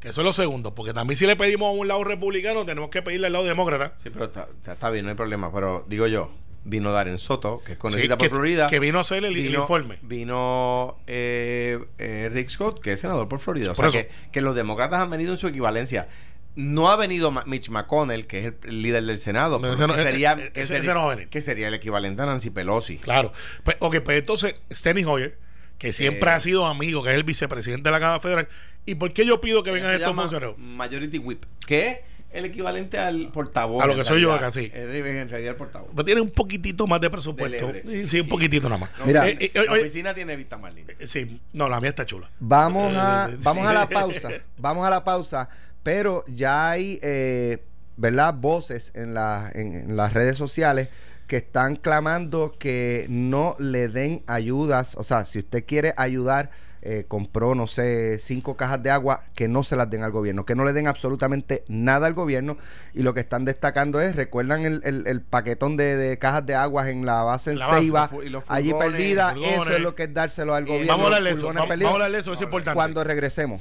[0.00, 2.88] Que eso es lo segundo, porque también si le pedimos a un lado republicano, tenemos
[2.90, 3.94] que pedirle al lado demócrata.
[4.02, 5.52] Sí, pero está, está- está bien, no hay problema.
[5.52, 6.32] Pero digo yo,
[6.64, 8.66] vino Darren Soto, que es Sí, conocida que, por Florida.
[8.66, 9.98] que vino a hacer el, informe.
[10.00, 13.74] Vino eh, eh, Rick Scott, que es senador por Florida.
[13.74, 16.08] Por o sea, que, que los demócratas han venido en su equivalencia.
[16.56, 20.02] No ha venido Mitch McConnell, que es el, el líder del Senado, No, no- que,
[20.02, 22.96] sería, ese- no que sería el equivalente a Nancy Pelosi.
[22.98, 23.32] Claro.
[23.64, 25.38] Pues, ok, pues entonces, Steny Hoyer,
[25.78, 26.32] que siempre Eh.
[26.34, 28.48] ha sido amigo, que es el vicepresidente de la Cámara Federal.
[28.86, 30.58] ¿Y por qué yo pido que vengan estos funcionarios?
[30.58, 31.98] Majority Whip, que es
[32.32, 33.82] el equivalente al portavoz.
[33.82, 34.70] A lo que soy yo acá, sí.
[34.72, 35.90] Es en realidad el portavoz.
[35.94, 37.72] Pues tiene un poquitito más de presupuesto.
[37.72, 37.82] De.
[37.82, 38.90] Sí, sí, un poquitito nada más.
[38.98, 40.94] No, Mira, Eh, eh, la oye, oficina tiene vista más linda.
[40.98, 42.30] eh, sí, no, la mía está chula.
[42.40, 45.48] Vamos a, Eh, vamos a la pausa, vamos a la pausa,
[45.82, 47.62] pero ya hay, eh,
[47.96, 48.34] ¿verdad?
[48.34, 50.88] Voces en, la- en- en las redes sociales
[51.26, 56.50] que están clamando que no le den ayudas, o sea, si usted quiere ayudar,
[56.82, 60.44] eh, compró, no sé, cinco cajas de agua, que no se las den al gobierno,
[60.46, 62.56] que no le den absolutamente nada al gobierno.
[62.94, 66.54] Y lo que están destacando es, ¿recuerdan el, el- el paquetón de, de cajas de
[66.54, 68.10] aguas en la base en La base, Ceiba,
[68.48, 69.34] allí perdida?
[69.40, 70.88] Eso es lo que es dárselo al gobierno.
[70.92, 71.46] Vamos a hablar eso.
[71.46, 72.74] Vamos, a hablar de eso, es importante.
[72.76, 73.60] Cuando regresemos.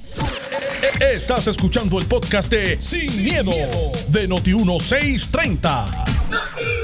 [1.01, 3.51] Estás escuchando el podcast de Sin, miedo,
[4.07, 5.85] de Noti1630.
[6.29, 6.78] indican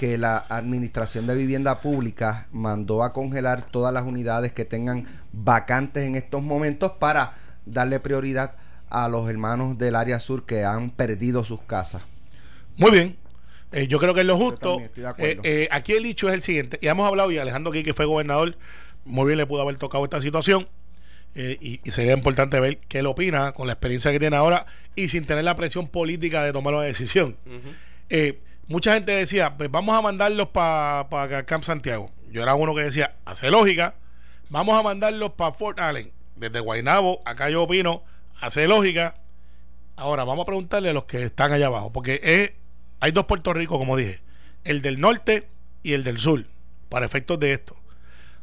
[0.00, 6.06] que la Administración de Vivienda Pública mandó a congelar todas las unidades que tengan vacantes
[6.06, 7.34] en estos momentos para
[7.66, 8.54] darle prioridad
[8.88, 12.00] a los hermanos del área sur que han perdido sus casas.
[12.78, 13.18] Muy bien.
[13.72, 14.80] Eh, yo creo que es lo justo.
[15.18, 16.78] Eh, eh, aquí el hecho es el siguiente.
[16.80, 18.56] Ya hemos hablado y Alejandro aquí, que fue gobernador,
[19.04, 20.66] muy bien le pudo haber tocado esta situación.
[21.34, 24.64] Eh, y, y sería importante ver qué él opina con la experiencia que tiene ahora
[24.96, 27.36] y sin tener la presión política de tomar una decisión.
[28.08, 32.08] Eh, mucha gente decía, pues vamos a mandarlos para Camp Santiago.
[32.30, 33.96] Yo era uno que decía, hace lógica,
[34.48, 36.12] vamos a mandarlos para Fort Allen.
[36.36, 38.04] Desde Guaynabo, acá yo opino,
[38.40, 39.20] hace lógica.
[39.96, 42.52] Ahora, vamos a preguntarle a los que están allá abajo, porque es,
[43.00, 44.20] hay dos Puerto Rico, como dije,
[44.62, 45.48] el del norte
[45.82, 46.46] y el del sur,
[46.88, 47.76] para efectos de esto.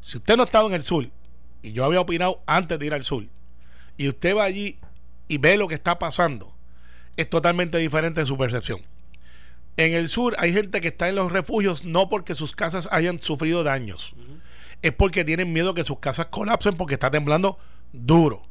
[0.02, 1.10] Si usted no ha estado en el sur,
[1.62, 3.24] y yo había opinado antes de ir al sur,
[3.96, 4.78] y usted va allí
[5.30, 6.54] y ve lo que está pasando,
[7.16, 8.82] es totalmente diferente de su percepción.
[9.78, 13.22] En el sur hay gente que está en los refugios no porque sus casas hayan
[13.22, 14.16] sufrido daños,
[14.82, 17.60] es porque tienen miedo que sus casas colapsen porque está temblando
[17.94, 18.44] duro.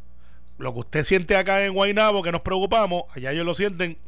[0.58, 3.98] Lo que usted siente acá en Guaynabo, que nos preocupamos, allá ellos lo sienten,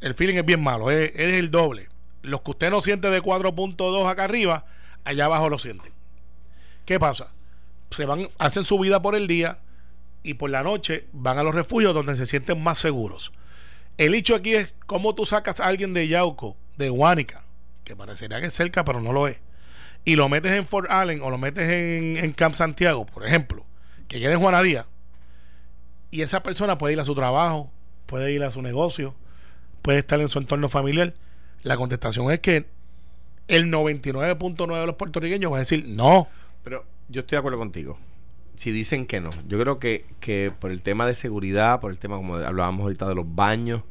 [0.00, 1.88] el feeling es bien malo, es, es el doble.
[2.22, 4.66] Los que usted no siente de 4.2 acá arriba,
[5.04, 5.92] allá abajo lo sienten.
[6.84, 7.28] ¿Qué pasa?
[7.90, 9.58] Se van, hacen su vida por el día
[10.22, 13.32] y por la noche van a los refugios donde se sienten más seguros.
[13.98, 17.44] El hecho aquí es cómo tú sacas a alguien de Yauco, de Huánica,
[17.84, 19.38] que parecería que es cerca, pero no lo es,
[20.04, 23.64] y lo metes en Fort Allen o lo metes en, en Camp Santiago, por ejemplo,
[24.08, 24.86] que quede en Juanadía,
[26.12, 27.70] y esa persona puede ir a su trabajo,
[28.06, 29.14] puede ir a su negocio,
[29.80, 31.14] puede estar en su entorno familiar.
[31.62, 32.66] La contestación es que
[33.48, 36.28] el 99.9 de los puertorriqueños va a decir no.
[36.62, 37.98] Pero yo estoy de acuerdo contigo.
[38.62, 41.98] Si dicen que no, yo creo que, que por el tema de seguridad, por el
[41.98, 43.82] tema, como hablábamos ahorita, de los baños,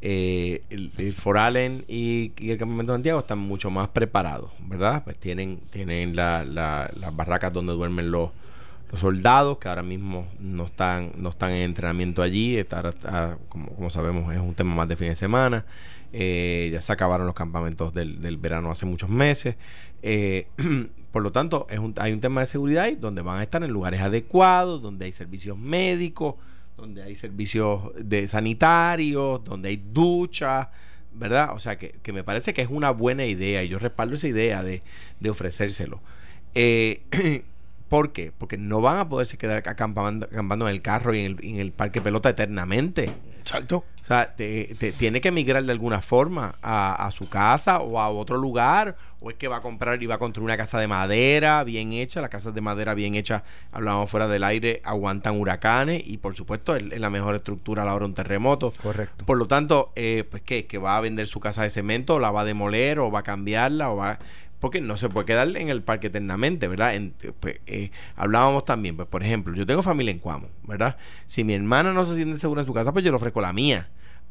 [0.00, 0.90] eh, el,
[1.36, 5.04] Allen y, el campamento de Santiago están mucho más preparados, ¿verdad?
[5.04, 8.30] Pues tienen, tienen la- la- las barracas donde duermen los,
[8.98, 12.64] soldados, que ahora mismo no están, no están en entrenamiento allí,
[13.50, 15.66] como, como sabemos es un tema más de fin de semana.
[16.14, 19.56] Eh, ya se acabaron los campamentos del, del verano hace muchos meses.
[20.00, 20.46] Eh,
[21.18, 23.60] por lo tanto, es un- hay un tema de seguridad ahí donde van a estar
[23.64, 26.36] en lugares adecuados, donde hay servicios médicos,
[26.76, 30.68] donde hay servicios de sanitarios, donde hay duchas,
[31.12, 31.54] ¿verdad?
[31.56, 34.28] O sea, que, que me parece que es una buena idea y yo respaldo esa
[34.28, 34.80] idea de,
[35.18, 36.00] de ofrecérselo.
[36.54, 37.02] Eh,
[37.88, 38.30] ¿Por qué?
[38.38, 41.56] Porque no van a poderse quedar acampando, acampando en el carro y en el, en
[41.58, 43.12] el parque pelota eternamente.
[43.40, 43.84] Exacto.
[44.08, 48.00] O sea, te- te- tiene que emigrar de alguna forma a, a su casa o
[48.00, 50.78] a otro lugar, o es que va a comprar y va a construir una casa
[50.78, 52.22] de madera bien hecha.
[52.22, 56.74] Las casas de madera bien hechas, hablábamos fuera del aire, aguantan huracanes y por supuesto
[56.74, 58.72] es, es la mejor estructura a la hora de un terremoto.
[58.82, 59.26] Correcto.
[59.26, 60.64] Por lo tanto, eh, pues ¿qué?
[60.64, 63.18] que va a vender su casa de cemento, o la va a demoler o va
[63.18, 64.18] a cambiarla o va
[64.60, 66.94] porque no se puede quedar en el parque eternamente, ¿verdad?
[66.94, 70.96] En- pues, eh, hablábamos también, pues por ejemplo, yo tengo familia en Cuamo, ¿verdad?
[71.26, 73.52] Si mi hermana no se siente segura en su casa, pues yo le ofrezco la
[73.52, 73.88] mía.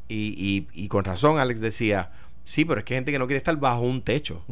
[0.08, 2.10] Y, y, y con razón Alex decía,
[2.44, 4.42] sí, pero es que hay gente que no quiere estar bajo un techo.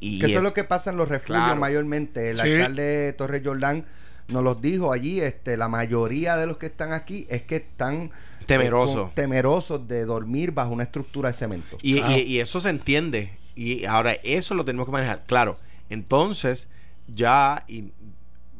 [0.00, 1.60] Y Que eso es lo que pasa en los refugios Claro.
[1.60, 2.30] mayormente.
[2.30, 2.48] El Sí.
[2.50, 3.84] alcalde Torres Jordán
[4.28, 8.04] nos los dijo allí, este, la mayoría de los que están aquí es que están
[8.40, 9.14] eh, Temerosos.
[9.14, 11.76] temerosos de dormir bajo una estructura de cemento.
[11.82, 12.16] Y, Claro.
[12.16, 13.32] y- y eso se entiende.
[13.60, 15.24] Y ahora eso lo tenemos que manejar.
[15.26, 15.58] Claro,
[15.90, 16.70] entonces
[17.14, 17.92] ya y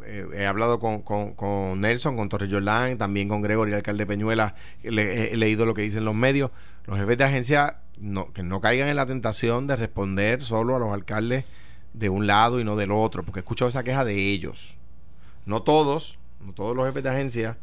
[0.04, 5.34] eh, he hablado con, con, con, Nelson, con también con Gregory, alcalde de Peñuela, he
[5.38, 6.50] leído lo que dicen los medios.
[6.84, 10.78] Los jefes de agencia no, que no caigan en la tentación de responder solo a
[10.78, 11.46] los alcaldes
[11.94, 14.76] de un lado y no del otro, porque he escuchado esa queja de ellos.
[15.46, 17.56] No todos, no todos los jefes de agencia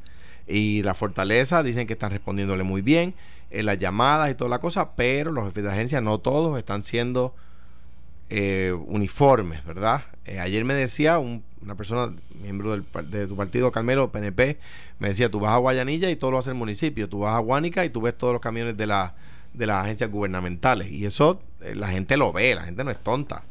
[0.47, 3.13] y la fortaleza dicen que están respondiéndole muy bien
[3.49, 6.83] en las llamadas y toda la cosa, pero los jefes de agencia no todos están
[6.83, 7.33] siendo
[8.29, 10.03] eh, uniformes, ¿verdad?
[10.25, 14.57] Eh, ayer me decía una persona, miembro del, de tu partido, Carmelo, PNP,
[14.99, 17.39] me decía, tú vas a Guayanilla y todo lo hace el municipio, tú vas a
[17.39, 19.15] Guánica y tú ves todos los camiones de, la,
[19.53, 20.91] de las agencias gubernamentales.
[20.91, 23.43] Y eso eh, la gente lo ve, la gente no es tonta.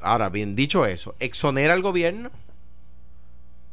[0.00, 2.30] ahora, bien dicho eso, ¿exonera al gobierno?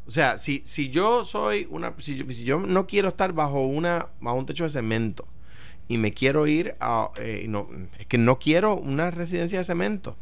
[0.10, 3.62] O sea, si, si yo soy una, si yo, si yo no quiero estar bajo
[3.62, 5.28] una, bajo un techo de cemento
[5.88, 7.68] y me quiero ir a, eh, no,
[8.00, 10.18] es que no quiero una residencia de cemento,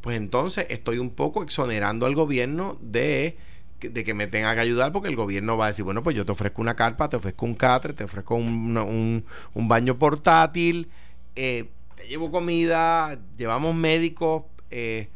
[0.00, 3.36] pues entonces estoy un poco exonerando al gobierno de,
[3.80, 6.24] de que me tenga que ayudar porque el gobierno va a decir, bueno, pues yo
[6.24, 9.24] te ofrezco una carpa, te ofrezco un catre, te ofrezco un, un,
[9.54, 10.88] un baño portátil,
[11.34, 15.08] eh, te llevo comida, llevamos médicos, eh,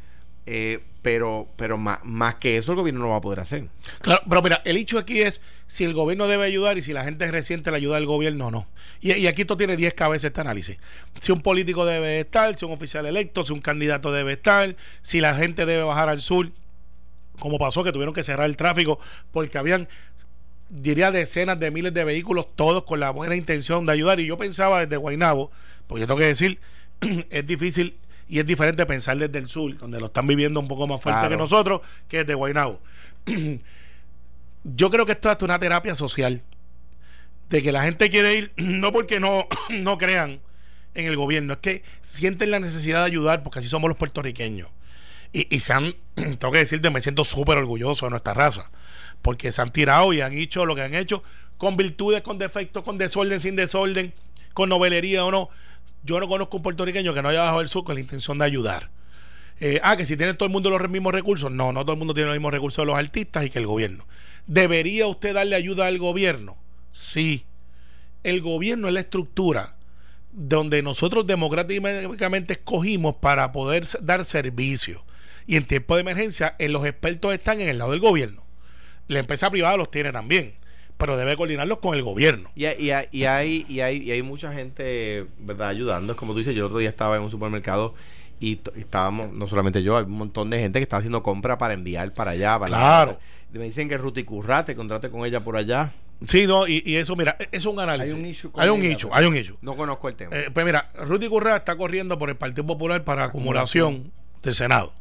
[0.45, 3.69] eh, pero, pero más, más, que eso el gobierno no va a poder hacer.
[4.01, 7.05] Claro, pero mira, el hecho aquí es si el gobierno debe ayudar y si la
[7.05, 8.67] gente reciente la ayuda del gobierno o no.
[8.99, 10.75] Y, aquí esto tiene 10 cabezas este análisis.
[11.21, 15.21] Si un político debe estar, si un oficial electo, si un candidato debe estar, si
[15.21, 16.51] la gente debe bajar al sur,
[17.39, 18.99] como pasó que tuvieron que cerrar el tráfico
[19.31, 19.87] porque habían
[20.69, 24.19] diría decenas de miles de vehículos, todos con la buena intención de ayudar.
[24.19, 25.51] Y yo pensaba desde Guainabo,
[25.87, 26.59] porque yo tengo que decir,
[27.29, 27.97] es difícil
[28.29, 31.29] y es diferente pensar desde el sur, donde lo están viviendo un poco más fuerte
[31.29, 32.81] que nosotros, que desde Guaynabo.
[34.63, 36.43] Yo creo que esto es una terapia social,
[37.49, 40.41] de que la gente quiere ir, no porque no, no crean
[40.93, 44.67] en el gobierno, es que sienten la necesidad de ayudar, porque así somos los puertorriqueños.
[45.31, 48.71] Y, y se han, tengo que decirte, me siento súper orgulloso de nuestra raza,
[49.21, 51.23] porque se han tirado y han hecho lo que han hecho,
[51.57, 54.13] con virtudes, con defectos, con desorden, sin desorden,
[54.53, 55.49] con novelería o no
[56.07, 58.45] yo no conozco un puertorriqueño que no haya bajado el sur con la intención de
[58.45, 58.89] ayudar.
[59.59, 61.51] Eh, ah, que si tiene todo el mundo los mismos recursos.
[61.51, 63.67] No, no todo el mundo tiene los mismos recursos de los artistas y que el
[63.67, 64.07] gobierno.
[64.45, 66.57] ¿Debería usted darle ayuda al gobierno?
[66.91, 67.45] Sí.
[68.23, 69.75] El gobierno es la estructura
[70.31, 75.03] donde nosotros democráticamente escogimos para poder dar servicio.
[75.45, 78.43] Y en tiempo de emergencia, los expertos están en el lado del gobierno.
[79.07, 80.53] La empresa privada los tiene también
[80.97, 82.49] pero debe coordinarlos con el gobierno.
[82.55, 86.13] Y, y, y, hay, y, hay, y hay mucha gente, ¿verdad?, ayudando.
[86.13, 87.93] Es como tú dices, yo el otro día estaba en un supermercado
[88.39, 91.73] y estábamos, no solamente yo, hay un montón de gente que está haciendo compra para
[91.73, 92.59] enviar para allá.
[92.59, 93.19] Para claro.
[93.51, 95.93] Me dicen que Ruti Curra te contrate con ella por allá.
[96.25, 98.13] Sí, no, y, eso, mira, eso es un análisis.
[98.13, 98.51] Hay un issue.
[98.55, 99.57] hay un issue, hay un issue.
[99.61, 100.35] No conozco el tema.
[100.35, 104.93] Eh, pues mira, Ruti Curra está corriendo por el Partido Popular para acumulación del Senado.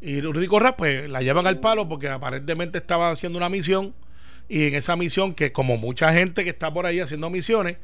[0.00, 3.94] Y Ruti Curra, pues la llevan al palo porque aparentemente estaba haciendo una misión
[4.48, 7.76] y en esa misión que como mucha gente que está por ahí haciendo misiones,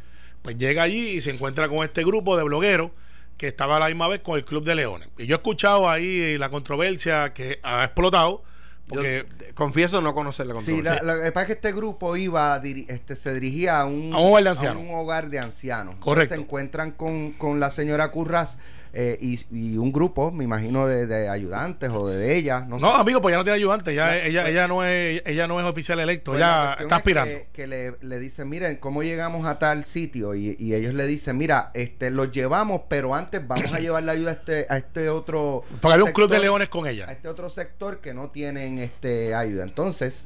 [0.43, 2.91] pues llega allí y se encuentra con este grupo de blogueros
[3.37, 5.09] que estaba a la misma vez con el Club de Leones.
[5.19, 8.45] Y yo he escuchado ahí la controversia que ha explotado.
[8.89, 10.99] Porque, confieso no conocer la controversia.
[10.99, 14.43] Sí, lo que pasa es que este grupo iba, este, se dirigía a un, hogar
[14.43, 14.77] de ancianos.
[14.77, 15.95] A un hogar de ancianos.
[15.99, 16.35] Correcto.
[16.35, 18.59] Se encuentran con, con la señora Curras
[18.95, 22.61] eh, y, un grupo, me imagino, de, ayudantes o de, ella.
[22.61, 25.47] No, no amigo, pues ya no tiene ayudantes, ya, ella, pues ella, no es, ella
[25.47, 27.35] no es oficial electo, ya está aspirando.
[27.53, 30.35] Que, le, le, dicen, miren, ¿cómo llegamos a tal sitio?
[30.35, 34.31] Y, ellos le dicen, mira, este los llevamos, pero antes vamos a llevar la ayuda
[34.31, 35.65] a este, a este otro...
[35.81, 37.07] Porque hay un club de leones con ella.
[37.09, 39.65] A este otro sector que no tienen este ayuda.
[39.65, 40.23] Entonces,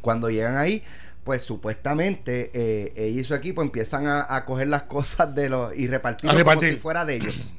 [0.00, 0.82] cuando llegan ahí
[1.22, 5.86] pues supuestamente eh, ella y su equipo empiezan a, coger las cosas de los y
[5.86, 7.54] repartirlo como si fuera de ellos.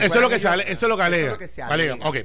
[0.00, 1.38] Eso, es lo que se eso es lo que alega.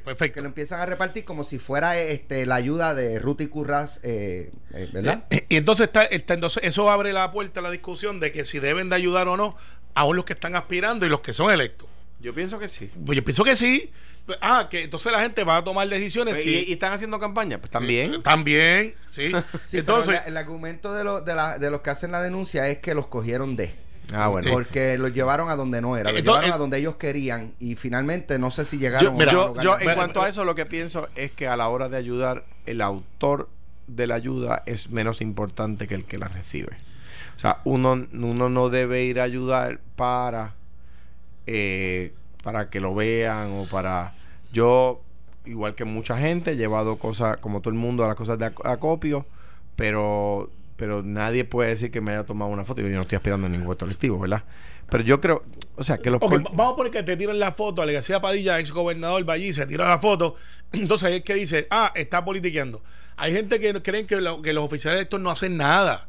[0.04, 0.36] perfecto.
[0.36, 4.00] Que lo empiezan a repartir como si fuera este la ayuda de Ruth y Curras,
[4.04, 5.26] eh, eh, ¿verdad?
[5.30, 8.60] Eh, y entonces, está, entonces eso abre la puerta a la discusión de que si
[8.60, 9.56] deben de ayudar o no,
[9.94, 11.88] aún los que están aspirando y los que son electos.
[12.20, 12.90] Yo pienso que sí.
[13.06, 13.92] Pues yo pienso que sí.
[14.42, 16.38] Ah, que entonces la gente va a tomar decisiones.
[16.38, 17.60] Pues, ¿Y, están haciendo campaña?
[17.60, 18.22] Pues también.
[18.24, 19.32] también, sí.
[19.74, 22.94] entonces, el, argumento de, lo, de, la, de los que hacen la denuncia es que
[22.94, 23.87] los cogieron de.
[24.14, 24.50] Ah, bueno.
[24.52, 28.40] Porque los llevaron a donde no era, los llevaron a donde ellos querían y finalmente
[28.40, 31.48] no sé si llegaron yo, yo, en cuanto a eso lo que pienso es que
[31.48, 33.50] a la hora de ayudar el autor
[33.88, 36.76] de la ayuda es menos importante que el que la recibe.
[37.36, 40.56] O sea, uno, uno no debe ir a ayudar para
[41.46, 44.14] eh, para que lo vean o para
[44.52, 45.02] yo
[45.46, 48.46] igual que mucha gente he llevado cosas como todo el mundo a las cosas de
[48.46, 49.26] acopio,
[49.76, 52.82] pero pero nadie puede decir que me haya tomado una foto.
[52.82, 54.44] Yo no estoy aspirando a ningún puesto electivo, ¿verdad?
[54.90, 55.44] Pero yo creo,
[55.76, 56.22] o sea, que los...
[56.22, 59.52] Vamos a poner que te tiran la foto, a García Padilla, ex gobernador, va allí,
[59.52, 60.36] se tira la foto.
[60.72, 62.82] Entonces es que dice, ah, está politiqueando.
[63.18, 66.08] Hay gente que creen que, lo- que los oficiales electos no hacen nada.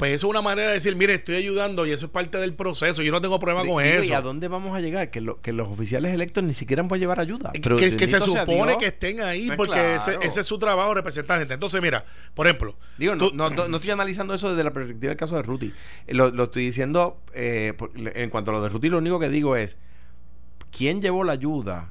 [0.00, 2.54] Pues eso es una manera de decir, mire, estoy ayudando y eso es parte del
[2.54, 3.02] proceso.
[3.02, 4.16] Yo no tengo problema con Digo, ¿Y eso.
[4.16, 5.10] a dónde vamos a llegar?
[5.10, 7.52] Que, lo- que los oficiales electos ni siquiera pueden llevar ayuda.
[7.52, 8.76] que, Pero que se supone Dios.
[8.78, 10.20] que estén ahí Pues porque ese, claro.
[10.26, 11.54] ese es su trabajo representar gente.
[11.54, 14.72] Entonces, mira, por ejemplo, Digo, no, tú- no, no- no estoy analizando eso desde la
[14.72, 15.72] perspectiva del caso de Ruti.
[16.08, 19.28] Lo, lo estoy diciendo eh, por- en cuanto a lo de Ruti, lo único que
[19.28, 19.76] digo es:
[20.76, 21.88] ¿quién llevó la ayuda?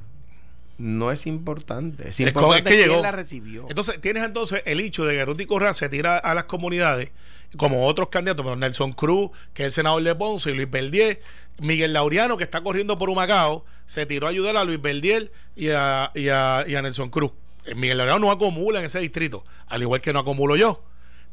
[0.79, 2.07] No es importante.
[2.07, 3.01] Es importante que quién llegó.
[3.01, 3.65] la recibió.
[3.67, 7.11] Entonces, tienes entonces el hecho de que Ruti Correa se tira a las comunidades,
[7.57, 11.19] como otros candidatos, pero Nelson Cruz, que es el senador de Ponce, y Luis Verdier,
[11.59, 15.69] Miguel Laureano, que está corriendo por Humacao, se tiró a ayudar a Luis Verdier y
[15.69, 17.33] a, y a, y a Nelson Cruz.
[17.65, 20.81] Eh, Miguel Laureano no acumula en ese distrito, al igual que no acumulo yo.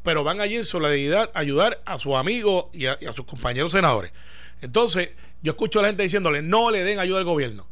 [0.03, 3.25] Pero van allí en solidaridad a ayudar a sus amigos y a, y a sus
[3.25, 4.11] compañeros senadores.
[4.59, 7.65] Entonces, yo escucho a la gente diciéndole, no le den ayuda al gobierno.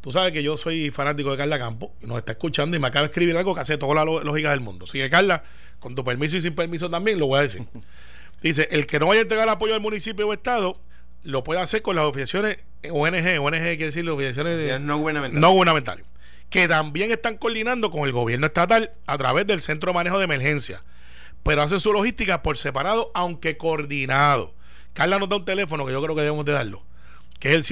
[0.00, 3.02] Tú sabes que yo soy fanático de Carla Campo nos está escuchando y me acaba
[3.02, 4.84] de escribir algo que hace toda la lógica del mundo.
[4.84, 5.42] Así que Carla,
[5.80, 7.62] con tu permiso y sin permiso también, lo voy a decir.
[8.42, 10.80] Dice, el que no vaya a entregar apoyo al municipio o estado,
[11.24, 12.58] lo puede hacer con las oficiaciones
[12.88, 15.40] ONG, ONG quiere decir oficiaciones de, no gubernamental.
[15.40, 16.04] no gubernamentales,
[16.48, 20.24] que también están coordinando con el gobierno estatal a través del Centro de Manejo de
[20.24, 20.84] Emergencia,
[21.42, 24.54] pero hacen su logística por separado, aunque coordinado.
[24.92, 26.84] Carla nos da un teléfono que yo creo que debemos de darlo,
[27.40, 27.64] que es el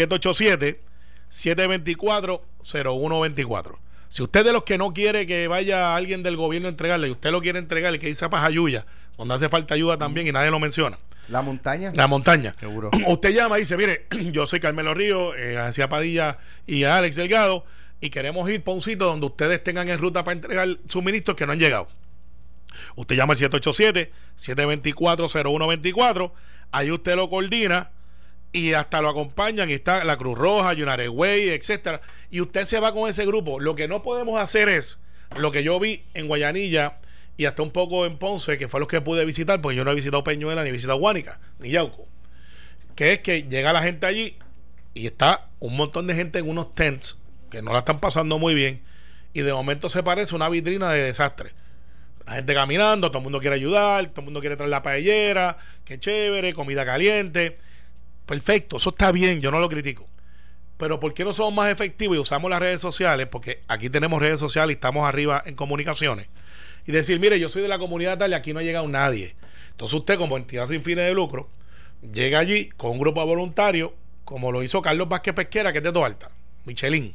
[1.30, 3.76] 787-724-0124.
[4.08, 7.10] Si usted de los que no quiere que vaya alguien del gobierno a entregarle y
[7.10, 8.86] usted lo quiere entregarle, que dice a Pajayuya,
[9.18, 10.96] donde hace falta ayuda también y nadie lo menciona,
[11.28, 11.90] La montaña.
[11.94, 12.54] la montaña.
[12.60, 12.90] Seguro.
[13.08, 17.64] Usted llama y dice, mire, yo soy Carmelo Río, eh, García Padilla y Alex Delgado,
[18.00, 21.44] y queremos ir para un sitio donde ustedes tengan en ruta para entregar suministros que
[21.46, 21.88] no han llegado.
[22.94, 26.30] Usted llama al 787-724-0124,
[26.72, 27.90] ahí usted lo coordina
[28.56, 32.90] y hasta lo acompañan y está la Cruz Roja, Way, etcétera, y usted se va
[32.94, 33.60] con ese grupo.
[33.60, 34.96] Lo que no podemos hacer es
[35.36, 36.96] lo que yo vi en Guayanilla
[37.36, 39.90] y hasta un poco en Ponce, que fue los que pude visitar, porque yo no
[39.90, 42.08] he visitado Peñuela, ni he visitado Guánica, ni Yauco,
[42.94, 44.38] que es que llega la gente allí
[44.94, 47.18] y está un montón de gente en unos tents
[47.50, 48.80] que no la están pasando muy bien
[49.34, 51.50] y de momento se parece una vitrina de desastre.
[52.24, 55.58] La gente caminando, todo el mundo quiere ayudar, todo el mundo quiere traer la paellera,
[55.84, 57.58] qué chévere, comida caliente.
[58.26, 60.08] Perfecto, eso está bien, yo no lo critico.
[60.76, 63.26] Pero ¿por qué no somos más efectivos y usamos las redes sociales?
[63.28, 66.26] Porque aquí tenemos redes sociales y estamos arriba en comunicaciones.
[66.86, 69.34] Y decir, mire, yo soy de la comunidad tal y aquí no ha llegado nadie.
[69.70, 71.48] Entonces usted como entidad sin fines de lucro
[72.12, 73.90] llega allí con un grupo de voluntarios,
[74.24, 76.30] como lo hizo Carlos Vázquez Pesquera, que es de Toalta,
[76.64, 77.14] Michelin.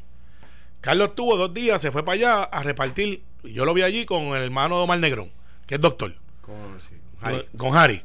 [0.81, 3.23] Carlos estuvo dos días, se fue para allá a repartir.
[3.43, 5.31] Y yo lo vi allí con el hermano de Omar Negrón,
[5.67, 7.45] que es doctor, Con- sí, con- Harry.
[7.57, 8.01] con Harry.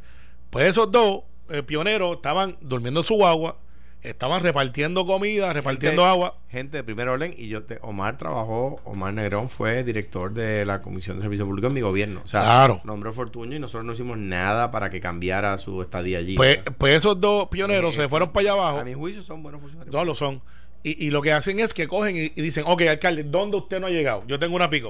[0.51, 3.57] Pues esos dos eh, pioneros estaban durmiendo en su agua,
[4.03, 6.39] estaban repartiendo comida, repartiendo Gente- agua.
[6.49, 10.81] Gente de primer orden y yo te, Omar trabajó, Omar Negrón fue director de la
[10.81, 12.21] Comisión de Servicio Público en mi gobierno.
[12.25, 12.81] O sea, Claro.
[12.85, 16.37] nombró Fortuño y nosotros no hicimos nada para que cambiara su estadía allí.
[16.37, 18.79] Pues, pues esos dos pioneros Eh, se fueron para allá abajo.
[18.79, 19.93] a mi juicio son buenos funcionarios.
[19.95, 20.41] No lo son.
[20.85, 23.81] Y, y lo que hacen es que cogen y, y dicen, ok, alcalde, ¿dónde usted
[23.81, 24.23] no ha llegado?
[24.29, 24.85] Yo tengo una pick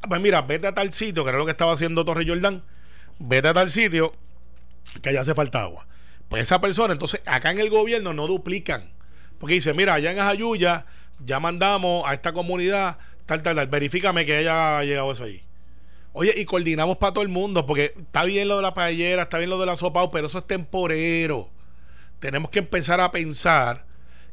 [0.00, 2.62] Ah, pues mira, vete a tal sitio, que era lo que estaba haciendo Torre Jordán.
[3.18, 4.12] Vete a tal sitio
[5.02, 5.86] que allá hace falta agua.
[6.28, 8.92] Pues esa persona, entonces, acá en el gobierno no duplican.
[9.38, 10.86] Porque dice, mira, allá en Ajayuya
[11.24, 15.42] ya mandamos a esta comunidad, tal, tal, tal, verifícame que haya llegado eso allí.
[16.12, 19.38] Oye, y coordinamos para todo el mundo, porque está bien lo de la paellera, está
[19.38, 21.50] bien lo de la sopa, pero eso es temporero.
[22.18, 23.84] Tenemos que empezar a pensar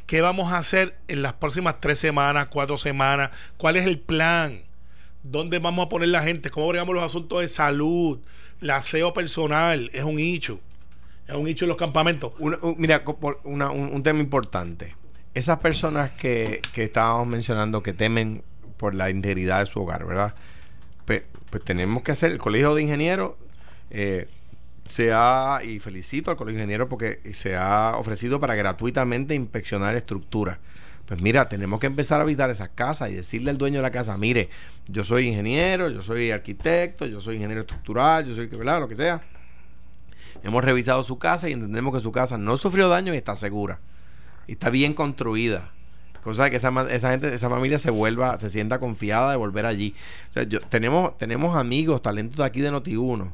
[0.08, 4.63] qué vamos a hacer en las próximas tres semanas, cuatro semanas, cuál es el plan,
[5.23, 8.19] dónde vamos a poner la gente, cómo bregamos los asuntos de salud,
[8.62, 10.60] el aseo personal, es un hecho.
[11.27, 12.33] Es un hecho en los campamentos.
[12.39, 13.03] Una- un- mira,
[13.43, 14.95] una- un, un tema importante.
[15.33, 18.43] Esas personas que, que estábamos mencionando que temen
[18.77, 20.35] por la integridad de su hogar, ¿verdad?
[21.05, 21.23] Pues,
[21.63, 23.33] tenemos que hacer, el Colegio de Ingenieros
[23.89, 24.27] eh,
[24.85, 29.95] se ha, y felicito al Colegio de Ingenieros porque se ha ofrecido para gratuitamente inspeccionar
[29.95, 30.57] estructuras.
[31.05, 33.91] Pues mira, tenemos que empezar a visitar esas casas y decirle al dueño de la
[33.91, 34.49] casa, mire,
[34.88, 38.79] yo soy ingeniero, yo soy arquitecto, yo soy ingeniero estructural, yo soy, ¿verdad?
[38.79, 39.21] Lo que sea.
[40.43, 43.79] Hemos revisado su casa y entendemos que su casa no sufrió daño y está segura.
[44.47, 45.71] Está bien construida.
[46.23, 49.95] Cosa que esa, esa gente, esa familia se vuelva, se sienta confiada de volver allí.
[50.29, 53.31] O sea, yo, tenemos, tenemos amigos, talentos de aquí de Noti1,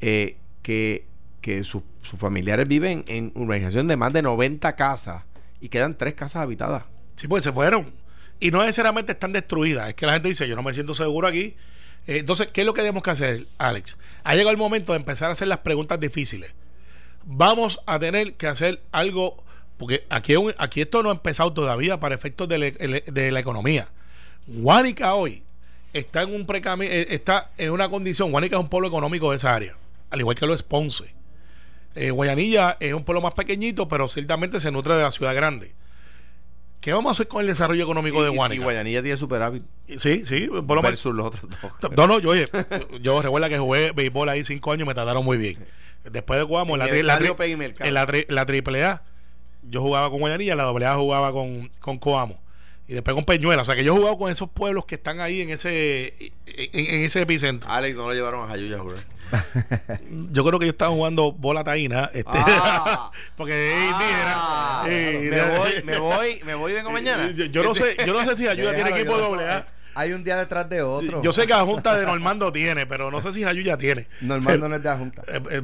[0.00, 1.06] eh, que,
[1.40, 5.24] que sus sus familiares viven en urbanización de más de 90 casas
[5.60, 6.84] y quedan tres casas habitadas.
[7.16, 7.92] Sí, pues se fueron.
[8.38, 9.88] Y no necesariamente están destruidas.
[9.88, 11.56] Es que la gente dice, yo no me siento seguro aquí.
[12.06, 13.96] Eh, entonces, ¿qué es lo que tenemos que hacer, Alex?
[14.24, 16.54] Ha llegado el momento de empezar a hacer las preguntas difíciles.
[17.24, 19.42] Vamos a tener que hacer algo,
[19.78, 23.88] porque aquí, aquí esto no ha empezado todavía para efectos de, la economía.
[24.46, 25.42] Guánica hoy
[25.92, 26.46] está en un
[26.82, 29.74] eh, está en una condición, Guanica es un pueblo económico de esa área,
[30.10, 31.16] al igual que lo es Ponce.
[31.96, 35.74] Eh, Guayanilla es un pueblo más pequeñito, pero ciertamente se nutre de la ciudad grande.
[36.80, 38.60] ¿Qué vamos a hacer con el desarrollo económico de Guanica?
[38.60, 39.62] Y Guayanilla tiene superávit.
[39.96, 40.48] Sí, sí.
[40.48, 41.92] Por lo versus los otros dos.
[41.96, 42.48] No, no, yo, oye,
[43.00, 45.58] yo recuerdo que jugué béisbol ahí cinco años y me trataron muy bien.
[46.04, 47.06] Después de Guamo, en la, en
[47.94, 49.02] la, la, triple A,
[49.62, 52.40] yo jugaba con Guayanilla, la doble A jugaba con, con Coamo
[52.88, 53.62] y después con Peñuela.
[53.62, 57.04] O sea que yo he jugado con esos pueblos que están ahí en ese en,
[57.04, 57.68] ese epicentro.
[57.68, 58.78] Alex, no lo llevaron a Jayuya,
[60.32, 62.10] Yo creo que yo estaba jugando bola taína.
[62.12, 63.74] Este, ah, porque
[64.34, 67.30] ah, me, voy, me voy, me voy vengo mañana.
[67.30, 69.66] Yo, no sé, yo no sé si Ayuya tiene equipo doble A.
[69.94, 71.22] Hay un día detrás de otro.
[71.22, 74.08] Yo sé que la Junta de Normando tiene, pero no sé si Ayuya tiene.
[74.20, 75.22] Normando no es de la Junta.
[75.26, 75.62] Eh, eh,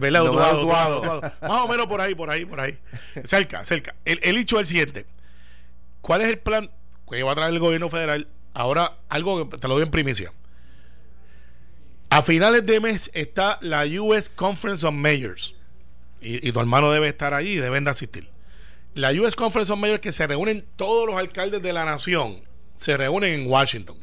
[1.43, 2.79] Más o menos por ahí, por ahí, por ahí.
[3.25, 3.95] Cerca, cerca.
[4.07, 5.07] El, el hecho es el siguiente.
[6.01, 6.71] ¿Cuál es el plan?
[7.13, 8.27] que va a traer el gobierno federal.
[8.55, 10.33] Ahora, algo que te lo doy en primicia.
[12.15, 15.55] A finales de mes está la US Conference of Mayors.
[16.21, 18.29] Y, tu hermano debe estar allí y deben de asistir.
[18.93, 22.43] La US Conference of Mayors que se reúnen todos los alcaldes de la nación.
[22.75, 23.97] Se reúnen en Washington.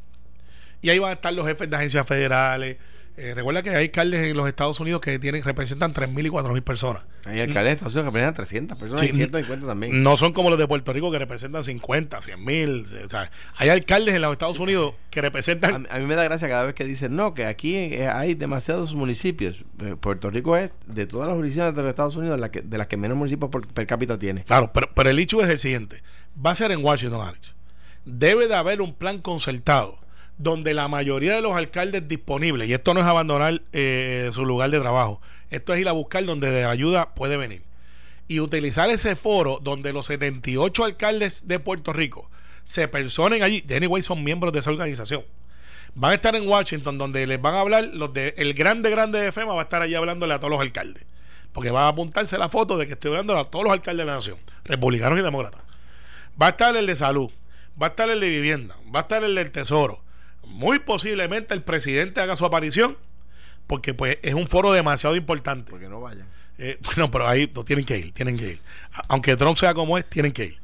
[0.81, 2.77] Y ahí van a estar los jefes de agencias federales,
[3.19, 6.61] eh, recuerda que hay alcaldes en los Estados Unidos que tienen representan 3.000 y 4.000
[6.63, 7.03] personas.
[7.25, 10.03] Hay alcaldes en Estados Unidos que representan 300 personas y 150 también.
[10.03, 13.05] No son como los de Puerto Rico que representan 50, 100.000.
[13.05, 15.87] O sea, hay alcaldes en los Estados Unidos que representan...
[15.89, 18.95] A, mí me da gracia cada vez que dicen, no, que aquí eh, hay demasiados
[18.95, 19.65] municipios.
[19.81, 22.77] Eh, Puerto Rico es, de todas las jurisdicciones de los Estados Unidos, la que, de
[22.77, 24.43] las que menos municipios por, per cápita tiene.
[24.45, 26.01] Claro, pero, pero el hecho es el siguiente.
[26.43, 27.53] Va a ser en Washington, Alex.
[28.05, 29.99] Debe de haber un plan concertado
[30.39, 34.71] donde la mayoría de los alcaldes disponibles, y esto no es abandonar eh, su lugar
[34.71, 35.21] de trabajo,
[35.51, 37.61] esto es ir a buscar donde de ayuda puede venir.
[38.29, 42.29] Y utilizar ese foro donde los 78 alcaldes de Puerto Rico
[42.63, 45.23] se personen allí, de anyway son miembros de esa organización.
[45.93, 49.19] Van a estar en Washington donde les van a hablar, los de el grande grande
[49.19, 51.03] de FEMA va a estar allí hablándole a todos los alcaldes.
[51.51, 54.11] Porque va a apuntarse la foto de que estoy hablando a todos los alcaldes de
[54.11, 55.61] la nación, republicanos y demócratas.
[56.41, 57.29] Va a estar el de salud,
[57.81, 60.03] va a estar el de vivienda, va a estar el del tesoro,
[60.49, 62.97] muy posiblemente el presidente haga su aparición,
[63.67, 65.71] porque pues es un foro demasiado importante.
[65.71, 66.27] Porque no vayan.
[66.57, 68.59] Eh, bueno, pero ahí no tienen que ir, tienen que ir.
[69.07, 70.59] Aunque Trump sea como es, tienen que ir.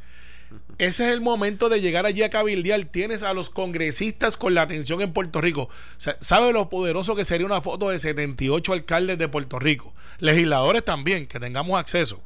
[0.77, 2.83] Ese es el momento de llegar allí a cabildear.
[2.85, 5.69] Tienes a los congresistas con la atención en Puerto Rico.
[5.97, 9.93] ¿Sabe lo poderoso que sería una foto de 78 alcaldes de Puerto Rico?
[10.19, 12.21] Legisladores también, que tengamos acceso.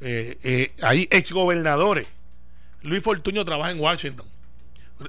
[0.00, 2.06] Eh, eh, hay exgobernadores.
[2.82, 4.26] Luis Fortuño trabaja en Washington.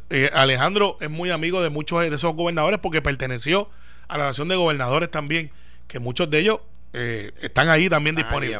[0.09, 3.69] Eh, Alejandro es muy amigo de muchos de esos gobernadores porque perteneció
[4.07, 5.51] a la nación de gobernadores también,
[5.87, 6.59] que muchos de ellos
[6.93, 8.59] eh, están ahí también disponibles.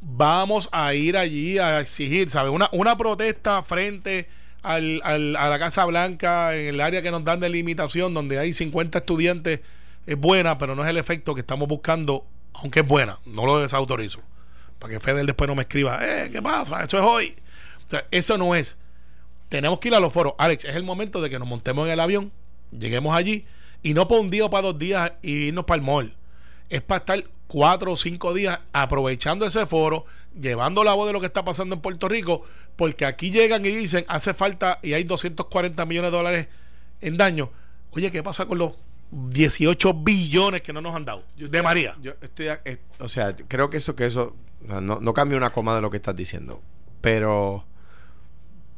[0.00, 2.52] Vamos a ir allí a exigir, ¿sabes?
[2.52, 4.28] Una, una protesta frente
[4.62, 8.38] al, al, a la Casa Blanca en el área que nos dan de limitación, donde
[8.38, 9.60] hay 50 estudiantes,
[10.06, 13.60] es buena, pero no es el efecto que estamos buscando, aunque es buena, no lo
[13.60, 14.22] desautorizo.
[14.78, 16.82] Para que Fedel después no me escriba, eh, ¿qué pasa?
[16.82, 17.36] Eso es hoy.
[17.86, 18.76] O sea, eso no es
[19.50, 20.34] tenemos que ir a los foros.
[20.38, 22.32] Alex, es el momento de que nos montemos en el avión,
[22.70, 23.44] lleguemos allí,
[23.82, 26.14] y no para un día o para dos días y irnos para el mall.
[26.68, 30.06] Es para estar cuatro o cinco días aprovechando ese foro,
[30.38, 32.44] llevando la voz de lo que está pasando en Puerto Rico,
[32.76, 36.48] porque aquí llegan y dicen, hace falta y hay 240 millones de dólares
[37.00, 37.50] en daño.
[37.90, 38.74] Oye, ¿qué pasa con los
[39.10, 41.96] 18 billones que no nos han dado de María?
[42.00, 45.74] Yo estoy, eh, o sea, creo que eso, que eso, no, no cambia una coma
[45.74, 46.62] de lo que estás diciendo,
[47.00, 47.64] pero,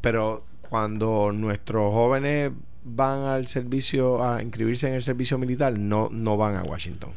[0.01, 2.51] pero cuando nuestros jóvenes
[2.83, 7.12] van al servicio, a inscribirse en el servicio militar, no, no van a Washington.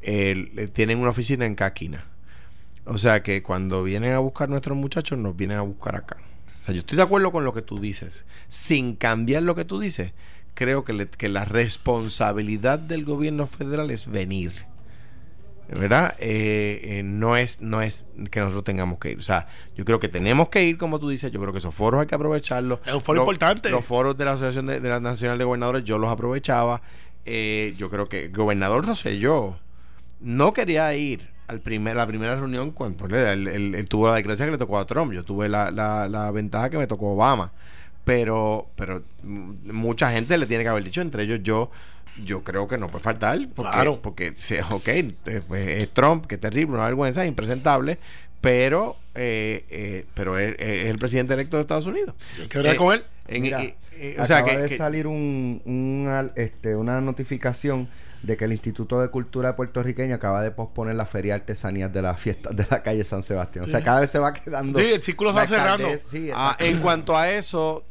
[0.00, 2.04] tienen una oficina en Caquina.
[2.84, 6.18] O sea que cuando vienen a buscar nuestros muchachos, nos vienen a buscar acá.
[6.62, 8.24] O sea, yo estoy de acuerdo con lo que tú dices.
[8.48, 10.12] Sin cambiar lo que tú dices,
[10.54, 14.52] creo que, que la responsabilidad del gobierno federal es venir
[15.76, 16.14] ¿verdad?
[16.18, 19.18] Eh, eh, no, es, no es que nosotros tengamos que ir.
[19.18, 19.46] O sea,
[19.76, 21.30] yo creo que tenemos que ir, como tú dices.
[21.30, 22.80] Yo creo que esos foros hay que aprovecharlos.
[22.86, 23.68] Es un foro importante.
[23.70, 26.80] Los foros de la Asociación de, la Nacional de Gobernadores, yo los aprovechaba.
[27.26, 29.58] Eh, yo creo que el gobernador yo
[30.20, 34.52] no quería ir al primer, la primera reunión cuando pues, él, tuvo la desgracia que
[34.52, 35.12] le tocó a Trump.
[35.12, 37.52] Yo tuve la, la, la ventaja que me tocó Obama.
[38.04, 41.70] Pero, pero mucha gente le tiene que haber dicho, entre ellos yo
[42.24, 43.38] yo creo que no puede faltar.
[43.54, 44.00] Porque, claro.
[44.02, 44.30] Porque,
[44.70, 44.88] ok,
[45.46, 47.98] pues, es Trump, que es terrible, una vergüenza, impresentable,
[48.40, 52.14] pero eh, eh, pero es, es el presidente electo de Estados Unidos.
[52.40, 53.04] Hay que hablar con él.
[53.26, 56.76] En- Mira, eh, eh, o sea, acaba que, de que- salir un, un al- este,
[56.76, 57.88] una notificación
[58.22, 62.02] de que el Instituto de Cultura puertorriqueño acaba de posponer la feria de artesanías de
[62.02, 63.64] las fiestas de la calle San Sebastián.
[63.64, 64.80] O sea, cada vez se va quedando.
[64.80, 65.88] Sí, el círculo se la va cerrando.
[66.10, 67.84] Sí, Ah, en cuanto a eso,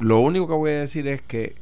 [0.00, 1.54] lo único que voy a decir es que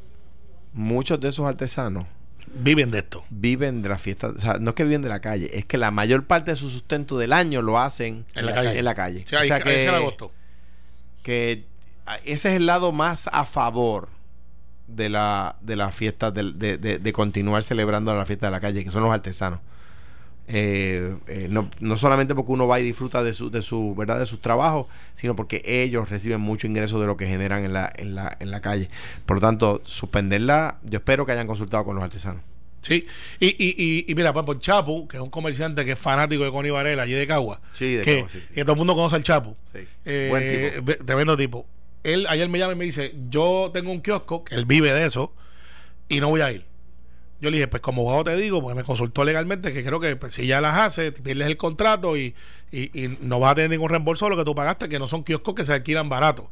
[0.72, 2.06] muchos de esos artesanos
[2.54, 3.24] Viven de esto.
[3.30, 5.78] viven de la fiesta, o sea, no es que viven de la calle, es que
[5.78, 8.78] la mayor parte de su sustento del año lo hacen En la calle.
[8.78, 9.24] En la calle.
[9.28, 10.32] Sí, o sea que, agosto.
[11.22, 11.66] que
[12.24, 14.08] ese es el lado más a favor
[14.88, 18.60] de la de la fiesta del- de, de- de continuar celebrando la fiesta de la
[18.60, 19.60] calle, que son los artesanos.
[20.54, 24.18] Eh, eh, no, no solamente porque uno va y disfruta de su, de su verdad
[24.18, 27.90] de sus trabajos, sino porque ellos reciben mucho ingreso de lo que generan en la,
[27.96, 28.90] en la, en la calle.
[29.24, 32.42] Por lo tanto, suspenderla, yo espero que hayan consultado con los artesanos.
[32.82, 33.06] Sí.
[33.40, 36.50] Y, y, y, y mira, por Chapo, que es un comerciante que es fanático de
[36.50, 37.60] Connie Varela, allí de Cagua.
[37.72, 38.54] Sí, de que, Cagua, sí, sí.
[38.54, 39.56] que todo el mundo conoce al Chapo.
[39.72, 39.86] Sí.
[40.04, 41.04] Eh, Buen tipo.
[41.04, 41.64] Tremendo tipo.
[42.02, 45.06] Él ayer me llama y me dice, yo tengo un kiosco, que él vive de
[45.06, 45.32] eso,
[46.08, 46.64] y no voy a ir.
[47.42, 50.16] Yo le dije, pues como abogado te digo, porque me consultó legalmente que creo que
[50.16, 52.34] pues, si ya las hace, pierdes el contrato y,
[52.70, 55.06] y, y no vas a tener ningún reembolso de lo que tú pagaste, que no
[55.08, 56.50] son kioscos que se alquilan barato.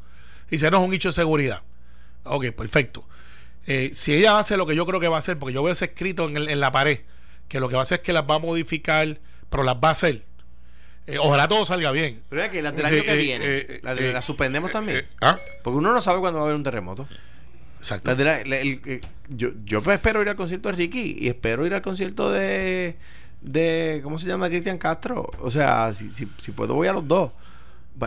[0.48, 1.62] Y dice, no es un hecho de seguridad.
[2.24, 3.06] Ok, perfecto.
[3.66, 5.72] Eh, si ella hace lo que yo creo que va a hacer, porque yo veo
[5.72, 7.00] ese escrito en, el- en la pared,
[7.48, 9.18] que lo que va a hacer es que las va a modificar,
[9.48, 10.24] pero las va a hacer.
[11.06, 12.20] Eh, ojalá todo salga bien.
[12.30, 13.80] Pero es que las del año que eh, viene, eh,
[14.12, 14.98] las suspendemos también.
[15.20, 15.38] ¿Ah?
[15.62, 17.08] Porque uno no sabe cuándo va a haber un terremoto.
[17.80, 18.10] Exacto.
[18.10, 21.16] Las de la- la- el- eh, yo, yo pues espero ir al concierto de Ricky
[21.18, 22.96] y espero ir al concierto de,
[23.40, 24.48] de ¿cómo se llama?
[24.48, 25.28] Cristian Castro.
[25.40, 27.32] O sea, si, si, si puedo voy a los dos.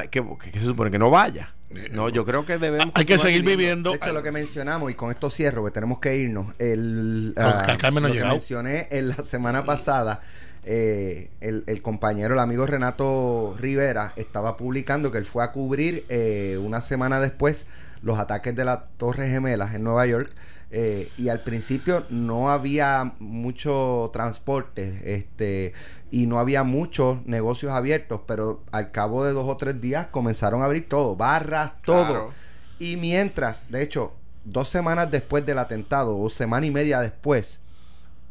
[0.10, 1.54] Que, que- que se supone que no vaya.
[1.92, 2.92] No, yo creo que debemos.
[2.94, 3.90] Hay que seguir viviendo.
[3.92, 6.54] De hecho, lo que mencionamos, y con esto cierro, porque tenemos que irnos.
[6.60, 10.22] El, ah, no ha lo que mencioné en la semana pasada,
[10.66, 16.06] eh, el, el compañero, el amigo Renato Rivera, estaba publicando que él fue a cubrir
[16.10, 17.66] eh, una semana después
[18.04, 20.32] los ataques de las Torres Gemelas en Nueva York.
[20.76, 25.74] eh, y al principio no había mucho transporte este
[26.10, 30.62] y no había muchos negocios abiertos, pero al cabo de dos o tres días comenzaron
[30.62, 32.06] a abrir todo, barras, todo.
[32.06, 32.34] Claro.
[32.80, 34.14] Y mientras, de hecho,
[34.46, 37.60] dos semanas después del atentado, o semana y media después,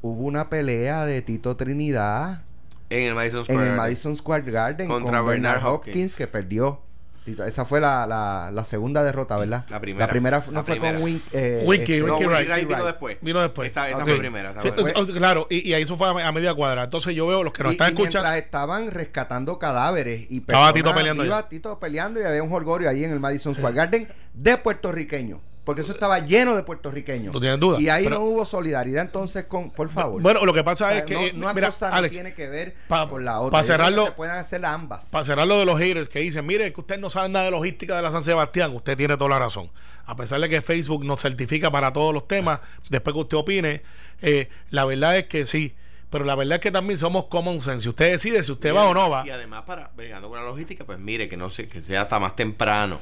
[0.00, 2.42] hubo una pelea de Tito Trinidad
[2.90, 3.76] En el Madison en Square el Garden.
[3.76, 5.94] Madison Square Garden Contra con Bernard Bernard Hopkins.
[5.96, 6.80] Hopkins, que perdió.
[7.24, 9.64] Tito, esa fue la, la, la segunda derrota, ¿verdad?
[9.68, 10.06] La primera.
[10.06, 10.94] La primera no La fue primera.
[10.94, 12.48] con Wink, eh, Winky, este, No, Winky Winky Wright.
[12.48, 13.18] Wright vino después.
[13.20, 13.66] Vino después.
[13.68, 14.02] Esta, Ok.
[14.02, 14.48] fue primera.
[14.50, 14.98] esta Sí, fue primera.
[14.98, 16.82] o- o- claro, y, y ahí eso fue a, a media cuadra.
[16.84, 18.44] Entonces yo veo los que nos Y, están y mientras escuchando.
[18.44, 21.48] estaban rescatando cadáveres y Estaba personas Tito peleando allá.
[21.48, 25.38] Tito peleando y había un holgorio ahí en el Madison Square Garden de puertorriqueños.
[25.64, 27.32] Porque eso estaba lleno de puertorriqueños.
[27.32, 27.80] ¿Tú tienes duda?
[27.80, 30.20] Y ahí Pero- no hubo solidaridad entonces con, por favor.
[30.20, 31.14] Bueno, lo que O pasa sea, es que.
[31.14, 33.52] no, eh, una mira, cosa no Alex, tiene que ver pa- con la otra.
[33.52, 35.10] pa Yo creo que cerrarlo- se pueden hacer ambas.
[35.10, 37.52] Para cerrar lo de los haters que dicen, mire, que usted no sabe nada de
[37.52, 39.70] logística de la San Sebastián, usted tiene toda la razón.
[40.04, 42.58] A pesar de que Facebook nos certifica para todos los temas,
[42.88, 43.82] después que usted opine,
[44.20, 45.76] eh, la verdad es que sí.
[46.10, 47.82] Pero la verdad es que también somos common sense.
[47.84, 49.24] Si usted decide si usted va o no va.
[49.26, 52.18] Y además, para bregando con la logística, pues mire, que no sé, que sea hasta
[52.18, 52.98] más temprano.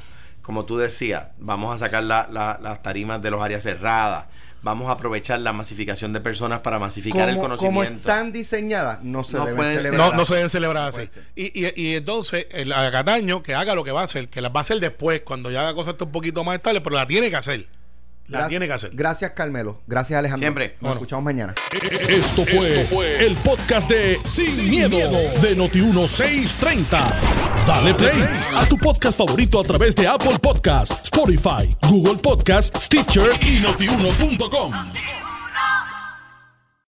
[0.51, 4.25] Como tú decías, vamos a sacar la- la- las tarimas de los áreas cerradas.
[4.63, 8.09] Vamos a aprovechar la masificación de personas para masificar el como, como conocimiento.
[8.11, 10.11] están diseñadas, no se No deben pueden celebrar.
[10.11, 11.03] No, no se deben celebrar así.
[11.37, 14.51] Y, y, y entonces, el Cataño, que haga lo que va a hacer, que las
[14.53, 17.07] va a hacer después, cuando ya la cosa esté un poquito más estable, pero la
[17.07, 17.69] tiene que hacer.
[18.29, 18.91] La Gracias- tiene que hacer.
[18.95, 19.81] Gracias, Carmelo.
[19.89, 20.45] Gracias, Alejandro.
[20.45, 20.69] Siempre.
[20.75, 20.95] Nos Bueno.
[20.97, 21.55] escuchamos mañana.
[22.09, 24.97] Esto fue, el podcast de Sin, miedo,
[25.41, 27.13] de Noti1630.
[27.67, 28.23] Dale play
[28.57, 34.73] a tu podcast favorito a través de Apple Podcasts, Spotify, Google Podcasts, Stitcher y notiuno.com.